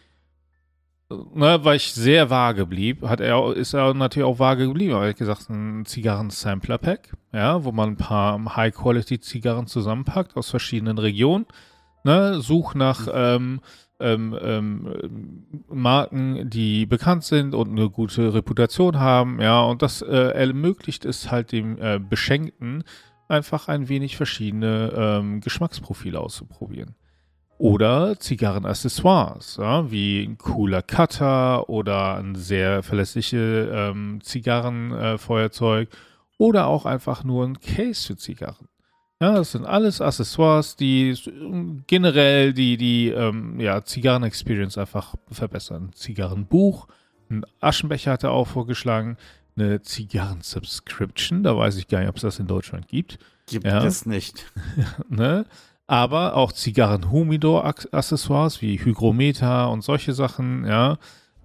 ne, 1.10 1.58
weil 1.64 1.74
ich 1.74 1.92
sehr 1.92 2.30
vage 2.30 2.66
blieb, 2.66 3.02
hat 3.02 3.18
er, 3.18 3.52
ist 3.56 3.74
er 3.74 3.94
natürlich 3.94 4.28
auch 4.28 4.38
vage 4.38 4.68
geblieben. 4.68 4.92
Er 4.92 5.08
hat 5.08 5.16
gesagt, 5.16 5.50
ein 5.50 5.84
Zigarren-Sampler-Pack, 5.84 7.16
ja, 7.32 7.64
wo 7.64 7.72
man 7.72 7.90
ein 7.90 7.96
paar 7.96 8.38
High-Quality-Zigarren 8.54 9.66
zusammenpackt 9.66 10.36
aus 10.36 10.50
verschiedenen 10.50 10.98
Regionen. 10.98 11.46
Ne, 12.04 12.40
such 12.40 12.74
nach 12.74 13.08
ähm, 13.12 13.60
ähm, 14.00 14.38
ähm, 14.40 15.46
Marken, 15.68 16.48
die 16.48 16.86
bekannt 16.86 17.24
sind 17.24 17.54
und 17.54 17.70
eine 17.70 17.90
gute 17.90 18.32
Reputation 18.34 18.98
haben, 18.98 19.40
ja, 19.40 19.60
und 19.62 19.82
das 19.82 20.02
äh, 20.02 20.14
ermöglicht 20.14 21.04
es 21.04 21.30
halt 21.30 21.52
dem 21.52 21.80
äh, 21.80 21.98
Beschenkten 21.98 22.84
einfach 23.28 23.68
ein 23.68 23.88
wenig 23.88 24.16
verschiedene 24.16 24.92
ähm, 24.96 25.40
Geschmacksprofile 25.40 26.18
auszuprobieren. 26.18 26.94
Oder 27.58 28.20
Zigarrenaccessoires, 28.20 29.58
ja, 29.60 29.90
wie 29.90 30.22
ein 30.22 30.38
cooler 30.38 30.80
Cutter 30.80 31.68
oder 31.68 32.14
ein 32.14 32.36
sehr 32.36 32.84
verlässliche 32.84 33.68
ähm, 33.72 34.20
Zigarrenfeuerzeug 34.22 35.88
äh, 35.90 35.96
oder 36.38 36.68
auch 36.68 36.86
einfach 36.86 37.24
nur 37.24 37.44
ein 37.44 37.58
Case 37.58 38.06
für 38.06 38.16
Zigarren. 38.16 38.68
Ja, 39.20 39.32
das 39.32 39.52
sind 39.52 39.66
alles 39.66 40.00
Accessoires, 40.00 40.76
die 40.76 41.18
generell 41.88 42.52
die, 42.52 42.76
die 42.76 43.08
ähm, 43.08 43.58
ja, 43.58 43.84
Zigarren-Experience 43.84 44.78
einfach 44.78 45.16
verbessern. 45.30 45.90
Zigarrenbuch, 45.92 46.86
ein 47.28 47.44
Aschenbecher 47.60 48.12
hat 48.12 48.22
er 48.22 48.30
auch 48.30 48.46
vorgeschlagen, 48.46 49.16
eine 49.56 49.82
Zigarren-Subscription, 49.82 51.42
da 51.42 51.56
weiß 51.56 51.78
ich 51.78 51.88
gar 51.88 51.98
nicht, 51.98 52.08
ob 52.08 52.14
es 52.16 52.22
das 52.22 52.38
in 52.38 52.46
Deutschland 52.46 52.86
gibt. 52.86 53.18
Gibt 53.46 53.66
ja. 53.66 53.84
es 53.84 54.06
nicht. 54.06 54.46
ne? 55.08 55.46
Aber 55.88 56.36
auch 56.36 56.52
Zigarren-Humidor-Accessoires 56.52 58.62
wie 58.62 58.78
Hygrometer 58.78 59.68
und 59.70 59.82
solche 59.82 60.12
Sachen, 60.12 60.64
ja. 60.64 60.98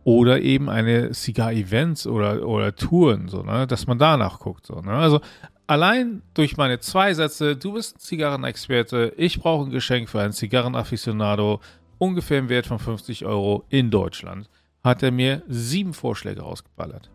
Oder 0.04 0.42
eben 0.42 0.70
eine 0.70 1.12
Cigar-Events 1.14 2.06
oder, 2.08 2.46
oder 2.46 2.76
Touren, 2.76 3.30
so, 3.30 3.42
ne, 3.42 3.66
dass 3.66 3.88
man 3.88 3.98
danach 3.98 4.40
guckt. 4.40 4.66
So, 4.66 4.82
ne? 4.82 4.92
Also 4.92 5.22
allein 5.68 6.22
durch 6.34 6.58
meine 6.58 6.80
zwei 6.80 7.14
Sätze, 7.14 7.56
du 7.56 7.74
bist 7.74 7.98
ein 7.98 8.00
Zigarrenexperte, 8.00 9.14
ich 9.18 9.40
brauche 9.40 9.68
ein 9.68 9.72
Geschenk 9.72 10.10
für 10.10 10.22
einen 10.22 10.34
Zigarrenafficionado, 10.34 11.62
ungefähr 11.98 12.40
im 12.40 12.50
Wert 12.50 12.68
von 12.68 12.80
50 12.80 13.26
Euro 13.26 13.66
in 13.70 13.92
Deutschland, 13.92 14.50
hat 14.84 15.04
er 15.04 15.12
mir 15.12 15.44
sieben 15.48 15.94
Vorschläge 15.94 16.42
rausgeballert. 16.42 17.10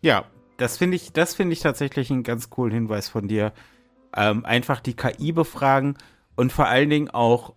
Ja, 0.00 0.24
das 0.56 0.78
finde 0.78 0.96
ich, 0.96 1.12
das 1.12 1.34
finde 1.34 1.52
ich 1.52 1.60
tatsächlich 1.60 2.10
einen 2.10 2.22
ganz 2.22 2.50
coolen 2.50 2.72
Hinweis 2.72 3.08
von 3.08 3.28
dir. 3.28 3.52
Ähm, 4.16 4.44
einfach 4.44 4.80
die 4.80 4.94
KI 4.94 5.32
befragen 5.32 5.96
und 6.34 6.52
vor 6.52 6.66
allen 6.66 6.88
Dingen 6.88 7.10
auch 7.10 7.54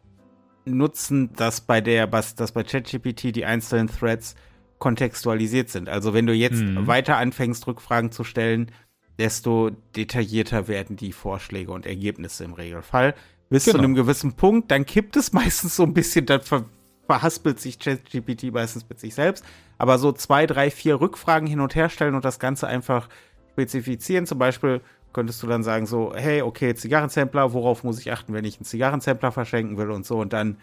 nutzen, 0.65 1.33
dass 1.33 1.61
bei 1.61 1.81
der, 1.81 2.07
dass 2.07 2.51
bei 2.51 2.63
ChatGPT 2.63 3.35
die 3.35 3.45
einzelnen 3.45 3.87
Threads 3.87 4.35
kontextualisiert 4.79 5.69
sind. 5.69 5.89
Also 5.89 6.13
wenn 6.13 6.25
du 6.25 6.33
jetzt 6.33 6.61
mhm. 6.61 6.87
weiter 6.87 7.17
anfängst, 7.17 7.65
Rückfragen 7.67 8.11
zu 8.11 8.23
stellen, 8.23 8.71
desto 9.19 9.71
detaillierter 9.95 10.67
werden 10.67 10.95
die 10.95 11.11
Vorschläge 11.11 11.71
und 11.71 11.85
Ergebnisse 11.85 12.43
im 12.43 12.53
Regelfall. 12.53 13.15
Bis 13.49 13.65
genau. 13.65 13.77
zu 13.77 13.83
einem 13.83 13.95
gewissen 13.95 14.33
Punkt, 14.33 14.71
dann 14.71 14.85
kippt 14.85 15.15
es 15.15 15.33
meistens 15.33 15.75
so 15.75 15.83
ein 15.83 15.93
bisschen, 15.93 16.25
dann 16.25 16.41
ver 16.41 16.65
verhaspelt 17.07 17.59
sich 17.59 17.77
ChatGPT 17.77 18.53
meistens 18.53 18.87
mit 18.87 18.97
sich 18.99 19.15
selbst. 19.15 19.43
Aber 19.77 19.97
so 19.97 20.13
zwei, 20.13 20.45
drei, 20.45 20.71
vier 20.71 21.01
Rückfragen 21.01 21.45
hin 21.45 21.59
und 21.59 21.75
her 21.75 21.89
stellen 21.89 22.15
und 22.15 22.23
das 22.23 22.39
Ganze 22.39 22.67
einfach 22.67 23.09
spezifizieren, 23.51 24.25
zum 24.25 24.39
Beispiel 24.39 24.79
könntest 25.11 25.43
du 25.43 25.47
dann 25.47 25.63
sagen 25.63 25.87
so, 25.87 26.13
hey, 26.15 26.41
okay, 26.41 26.73
Zigarrensampler, 26.73 27.51
worauf 27.51 27.83
muss 27.83 27.99
ich 27.99 28.13
achten, 28.13 28.33
wenn 28.33 28.45
ich 28.45 28.57
einen 28.57 28.65
Zigarrensampler 28.65 29.33
verschenken 29.33 29.77
will 29.77 29.91
und 29.91 30.05
so. 30.05 30.19
Und 30.19 30.31
dann 30.31 30.57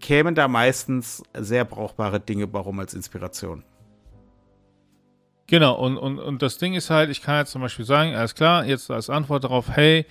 kämen 0.00 0.34
da 0.34 0.48
meistens 0.48 1.22
sehr 1.38 1.64
brauchbare 1.64 2.18
Dinge 2.18 2.52
warum 2.52 2.80
als 2.80 2.94
Inspiration. 2.94 3.62
Genau, 5.46 5.74
und, 5.74 5.96
und, 5.96 6.18
und 6.18 6.42
das 6.42 6.58
Ding 6.58 6.74
ist 6.74 6.90
halt, 6.90 7.08
ich 7.10 7.22
kann 7.22 7.38
jetzt 7.38 7.52
zum 7.52 7.62
Beispiel 7.62 7.84
sagen, 7.84 8.14
alles 8.14 8.34
klar, 8.34 8.64
jetzt 8.64 8.90
als 8.90 9.08
Antwort 9.08 9.44
darauf, 9.44 9.68
hey, 9.68 10.04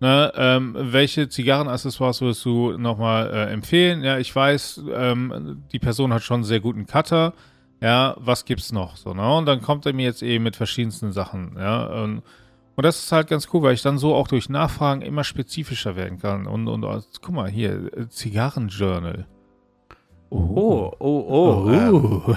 ne, 0.00 0.32
ähm, 0.36 0.76
welche 0.78 1.28
Zigarrenaccessoires 1.28 2.20
würdest 2.20 2.44
du 2.44 2.76
nochmal 2.76 3.32
äh, 3.32 3.52
empfehlen? 3.52 4.02
Ja, 4.02 4.18
ich 4.18 4.34
weiß, 4.34 4.82
ähm, 4.94 5.62
die 5.72 5.78
Person 5.78 6.12
hat 6.12 6.22
schon 6.22 6.36
einen 6.36 6.44
sehr 6.44 6.60
guten 6.60 6.86
Cutter, 6.86 7.32
ja, 7.80 8.14
was 8.18 8.44
gibt's 8.44 8.70
noch? 8.70 8.96
So, 8.96 9.14
ne? 9.14 9.34
Und 9.34 9.46
dann 9.46 9.62
kommt 9.62 9.86
er 9.86 9.92
mir 9.92 10.04
jetzt 10.04 10.22
eben 10.22 10.44
mit 10.44 10.56
verschiedensten 10.56 11.10
Sachen, 11.10 11.56
ja. 11.58 11.86
Und, 12.02 12.22
und 12.76 12.84
das 12.84 13.02
ist 13.02 13.12
halt 13.12 13.28
ganz 13.28 13.48
cool, 13.52 13.62
weil 13.62 13.74
ich 13.74 13.82
dann 13.82 13.98
so 13.98 14.14
auch 14.14 14.28
durch 14.28 14.48
Nachfragen 14.48 15.02
immer 15.02 15.24
spezifischer 15.24 15.96
werden 15.96 16.18
kann. 16.18 16.46
Und, 16.46 16.68
und, 16.68 16.84
und 16.84 17.06
guck 17.20 17.34
mal, 17.34 17.50
hier, 17.50 18.08
Zigarrenjournal. 18.08 19.26
Oh, 20.34 20.90
oh, 20.98 21.26
oh. 21.28 21.70
oh. 21.70 22.36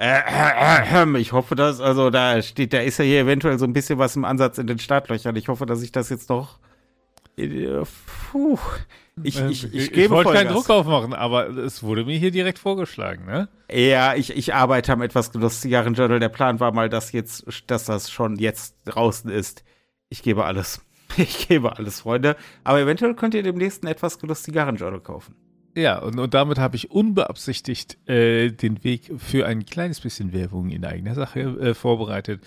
Ähm, 0.00 1.14
äh, 1.14 1.18
ich 1.20 1.32
hoffe, 1.32 1.54
dass, 1.54 1.80
also 1.80 2.10
da 2.10 2.42
steht, 2.42 2.72
da 2.72 2.78
ist 2.80 2.98
ja 2.98 3.04
hier 3.04 3.20
eventuell 3.20 3.56
so 3.56 3.66
ein 3.66 3.72
bisschen 3.72 4.00
was 4.00 4.16
im 4.16 4.24
Ansatz 4.24 4.58
in 4.58 4.66
den 4.66 4.80
Startlöchern. 4.80 5.36
Ich 5.36 5.46
hoffe, 5.46 5.64
dass 5.64 5.80
ich 5.82 5.92
das 5.92 6.08
jetzt 6.08 6.28
noch. 6.28 6.58
Äh, 7.36 7.82
puh. 8.32 8.58
Ich, 9.22 9.40
ich, 9.40 9.64
ich, 9.64 9.74
ich, 9.74 9.92
ich 9.96 10.10
wollte 10.10 10.32
keinen 10.32 10.52
Druck 10.52 10.70
aufmachen, 10.70 11.12
aber 11.14 11.48
es 11.50 11.84
wurde 11.84 12.04
mir 12.04 12.18
hier 12.18 12.32
direkt 12.32 12.58
vorgeschlagen, 12.58 13.26
ne? 13.26 13.48
Ja, 13.70 14.14
ich, 14.14 14.36
ich 14.36 14.54
arbeite 14.54 14.92
am 14.92 15.02
etwas 15.02 15.30
Genuss 15.30 15.60
Zigarrenjournal. 15.60 16.18
Der 16.18 16.30
Plan 16.30 16.58
war 16.58 16.72
mal, 16.72 16.88
dass 16.88 17.12
jetzt, 17.12 17.44
dass 17.68 17.84
das 17.84 18.10
schon 18.10 18.36
jetzt 18.36 18.76
draußen 18.86 19.30
ist. 19.30 19.62
Ich 20.08 20.22
gebe 20.22 20.44
alles. 20.44 20.80
Ich 21.16 21.48
gebe 21.48 21.76
alles, 21.76 22.00
Freunde. 22.00 22.36
Aber 22.62 22.80
eventuell 22.80 23.14
könnt 23.14 23.34
ihr 23.34 23.42
demnächst 23.42 23.82
ein 23.82 23.88
etwas 23.88 24.20
Genuss 24.20 24.44
Zigarrenjournal 24.44 25.00
kaufen. 25.00 25.34
Ja, 25.76 25.98
und, 25.98 26.18
und 26.18 26.34
damit 26.34 26.58
habe 26.58 26.76
ich 26.76 26.90
unbeabsichtigt 26.90 27.96
äh, 28.08 28.50
den 28.50 28.82
Weg 28.82 29.12
für 29.18 29.46
ein 29.46 29.64
kleines 29.64 30.00
bisschen 30.00 30.32
Werbung 30.32 30.70
in 30.70 30.84
eigener 30.84 31.14
Sache 31.14 31.40
äh, 31.40 31.74
vorbereitet. 31.74 32.40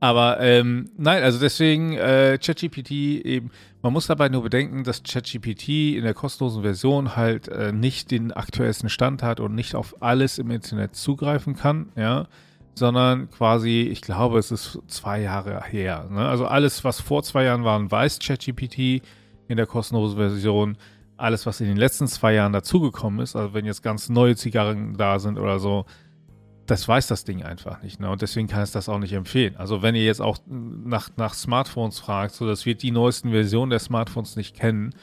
Aber 0.00 0.38
ähm, 0.40 0.90
nein, 0.96 1.24
also 1.24 1.40
deswegen 1.40 1.94
äh, 1.94 2.38
ChatGPT 2.40 2.90
eben, 2.92 3.50
man 3.82 3.92
muss 3.92 4.06
dabei 4.06 4.28
nur 4.28 4.44
bedenken, 4.44 4.84
dass 4.84 5.02
ChatGPT 5.02 5.96
in 5.96 6.04
der 6.04 6.14
kostenlosen 6.14 6.62
Version 6.62 7.16
halt 7.16 7.48
äh, 7.48 7.72
nicht 7.72 8.12
den 8.12 8.32
aktuellsten 8.32 8.90
Stand 8.90 9.24
hat 9.24 9.40
und 9.40 9.56
nicht 9.56 9.74
auf 9.74 10.00
alles 10.00 10.38
im 10.38 10.52
Internet 10.52 10.94
zugreifen 10.94 11.56
kann, 11.56 11.88
ja, 11.96 12.28
sondern 12.74 13.28
quasi, 13.30 13.88
ich 13.90 14.00
glaube, 14.00 14.38
es 14.38 14.52
ist 14.52 14.78
zwei 14.86 15.20
Jahre 15.20 15.64
her. 15.64 16.06
Ne? 16.10 16.28
Also 16.28 16.46
alles, 16.46 16.84
was 16.84 17.00
vor 17.00 17.24
zwei 17.24 17.44
Jahren 17.44 17.64
war, 17.64 17.90
weiß 17.90 18.20
ChatGPT 18.20 19.02
in 19.48 19.56
der 19.56 19.66
kostenlosen 19.66 20.16
Version 20.16 20.76
alles, 21.18 21.46
was 21.46 21.60
in 21.60 21.66
den 21.66 21.76
letzten 21.76 22.06
zwei 22.06 22.34
Jahren 22.34 22.52
dazugekommen 22.52 23.20
ist, 23.20 23.36
also 23.36 23.52
wenn 23.54 23.66
jetzt 23.66 23.82
ganz 23.82 24.08
neue 24.08 24.36
Zigarren 24.36 24.96
da 24.96 25.18
sind 25.18 25.38
oder 25.38 25.58
so, 25.58 25.84
das 26.66 26.86
weiß 26.86 27.06
das 27.06 27.24
Ding 27.24 27.42
einfach 27.42 27.82
nicht. 27.82 27.98
Ne? 27.98 28.10
Und 28.10 28.20
deswegen 28.22 28.46
kann 28.46 28.62
es 28.62 28.72
das 28.72 28.88
auch 28.88 28.98
nicht 28.98 29.14
empfehlen. 29.14 29.56
Also 29.56 29.82
wenn 29.82 29.94
ihr 29.94 30.04
jetzt 30.04 30.20
auch 30.20 30.38
nach, 30.48 31.10
nach 31.16 31.34
Smartphones 31.34 31.98
fragt, 31.98 32.34
so 32.34 32.46
das 32.46 32.66
wird 32.66 32.82
die 32.82 32.90
neuesten 32.90 33.30
Versionen 33.30 33.70
der 33.70 33.78
Smartphones 33.78 34.36
nicht 34.36 34.54
kennen. 34.54 34.94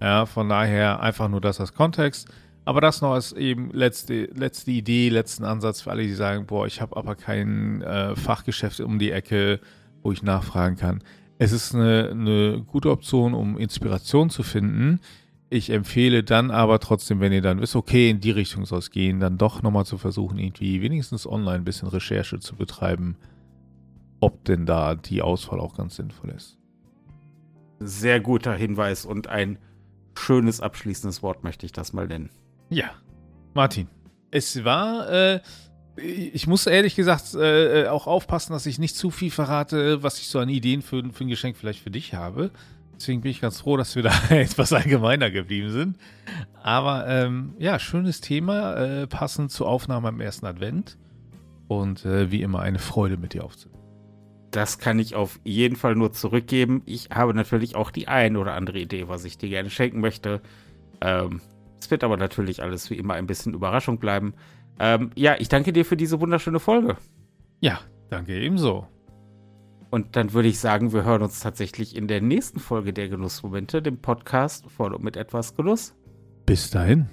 Ja, 0.00 0.26
von 0.26 0.48
daher 0.48 1.00
einfach 1.00 1.28
nur 1.28 1.40
das 1.40 1.60
als 1.60 1.72
Kontext. 1.72 2.28
Aber 2.66 2.80
das 2.80 3.00
noch 3.00 3.12
als 3.12 3.32
eben 3.32 3.70
letzte, 3.72 4.24
letzte 4.34 4.70
Idee, 4.70 5.08
letzten 5.08 5.44
Ansatz 5.44 5.82
für 5.82 5.90
alle, 5.90 6.02
die 6.02 6.14
sagen, 6.14 6.46
boah, 6.46 6.66
ich 6.66 6.80
habe 6.80 6.96
aber 6.96 7.14
kein 7.14 7.82
äh, 7.82 8.16
Fachgeschäft 8.16 8.80
um 8.80 8.98
die 8.98 9.10
Ecke, 9.10 9.60
wo 10.02 10.12
ich 10.12 10.22
nachfragen 10.22 10.76
kann. 10.76 11.02
Es 11.38 11.52
ist 11.52 11.74
eine, 11.74 12.10
eine 12.10 12.62
gute 12.62 12.90
Option, 12.90 13.34
um 13.34 13.58
Inspiration 13.58 14.30
zu 14.30 14.42
finden. 14.42 15.00
Ich 15.54 15.70
empfehle 15.70 16.24
dann 16.24 16.50
aber 16.50 16.80
trotzdem, 16.80 17.20
wenn 17.20 17.32
ihr 17.32 17.40
dann 17.40 17.60
wisst, 17.60 17.76
okay, 17.76 18.10
in 18.10 18.20
die 18.20 18.32
Richtung 18.32 18.66
soll 18.66 18.80
es 18.80 18.90
gehen, 18.90 19.20
dann 19.20 19.38
doch 19.38 19.62
nochmal 19.62 19.86
zu 19.86 19.98
versuchen, 19.98 20.36
irgendwie 20.36 20.82
wenigstens 20.82 21.28
online 21.28 21.58
ein 21.58 21.64
bisschen 21.64 21.86
Recherche 21.86 22.40
zu 22.40 22.56
betreiben, 22.56 23.16
ob 24.18 24.44
denn 24.46 24.66
da 24.66 24.96
die 24.96 25.22
Auswahl 25.22 25.60
auch 25.60 25.76
ganz 25.76 25.94
sinnvoll 25.94 26.30
ist. 26.30 26.58
Sehr 27.78 28.18
guter 28.18 28.52
Hinweis 28.52 29.04
und 29.04 29.28
ein 29.28 29.60
schönes 30.18 30.60
abschließendes 30.60 31.22
Wort 31.22 31.44
möchte 31.44 31.66
ich 31.66 31.72
das 31.72 31.92
mal 31.92 32.08
nennen. 32.08 32.30
Ja, 32.68 32.90
Martin, 33.54 33.86
es 34.32 34.64
war, 34.64 35.08
äh, 35.08 35.40
ich 35.96 36.48
muss 36.48 36.66
ehrlich 36.66 36.96
gesagt 36.96 37.32
äh, 37.36 37.86
auch 37.86 38.08
aufpassen, 38.08 38.54
dass 38.54 38.66
ich 38.66 38.80
nicht 38.80 38.96
zu 38.96 39.12
viel 39.12 39.30
verrate, 39.30 40.02
was 40.02 40.18
ich 40.18 40.26
so 40.26 40.40
an 40.40 40.48
Ideen 40.48 40.82
für, 40.82 41.00
für 41.12 41.22
ein 41.22 41.28
Geschenk 41.28 41.56
vielleicht 41.56 41.78
für 41.78 41.92
dich 41.92 42.12
habe. 42.12 42.50
Deswegen 42.96 43.20
bin 43.22 43.30
ich 43.30 43.40
ganz 43.40 43.60
froh, 43.60 43.76
dass 43.76 43.96
wir 43.96 44.02
da 44.02 44.12
etwas 44.30 44.72
allgemeiner 44.72 45.30
geblieben 45.30 45.70
sind. 45.70 45.98
Aber 46.62 47.06
ähm, 47.08 47.54
ja, 47.58 47.78
schönes 47.78 48.20
Thema, 48.20 48.74
äh, 48.74 49.06
passend 49.06 49.50
zur 49.50 49.68
Aufnahme 49.68 50.08
am 50.08 50.20
ersten 50.20 50.46
Advent. 50.46 50.98
Und 51.66 52.04
äh, 52.04 52.30
wie 52.30 52.42
immer 52.42 52.60
eine 52.60 52.78
Freude 52.78 53.16
mit 53.16 53.32
dir 53.32 53.44
aufzunehmen. 53.44 53.80
Das 54.50 54.78
kann 54.78 54.98
ich 54.98 55.14
auf 55.14 55.40
jeden 55.42 55.76
Fall 55.76 55.96
nur 55.96 56.12
zurückgeben. 56.12 56.82
Ich 56.84 57.10
habe 57.10 57.34
natürlich 57.34 57.74
auch 57.74 57.90
die 57.90 58.06
ein 58.06 58.36
oder 58.36 58.54
andere 58.54 58.78
Idee, 58.78 59.08
was 59.08 59.24
ich 59.24 59.38
dir 59.38 59.48
gerne 59.48 59.70
schenken 59.70 60.00
möchte. 60.00 60.40
Ähm, 61.00 61.40
es 61.80 61.90
wird 61.90 62.04
aber 62.04 62.16
natürlich 62.16 62.62
alles 62.62 62.88
wie 62.90 62.94
immer 62.94 63.14
ein 63.14 63.26
bisschen 63.26 63.54
Überraschung 63.54 63.98
bleiben. 63.98 64.34
Ähm, 64.78 65.10
ja, 65.16 65.36
ich 65.38 65.48
danke 65.48 65.72
dir 65.72 65.84
für 65.84 65.96
diese 65.96 66.20
wunderschöne 66.20 66.60
Folge. 66.60 66.96
Ja, 67.60 67.80
danke 68.10 68.38
ebenso. 68.40 68.86
Und 69.94 70.16
dann 70.16 70.32
würde 70.32 70.48
ich 70.48 70.58
sagen, 70.58 70.92
wir 70.92 71.04
hören 71.04 71.22
uns 71.22 71.38
tatsächlich 71.38 71.94
in 71.94 72.08
der 72.08 72.20
nächsten 72.20 72.58
Folge 72.58 72.92
der 72.92 73.08
Genussmomente, 73.08 73.80
dem 73.80 73.98
Podcast 73.98 74.68
voll 74.68 74.92
und 74.92 75.04
mit 75.04 75.16
etwas 75.16 75.54
Genuss. 75.54 75.94
Bis 76.46 76.68
dahin. 76.68 77.10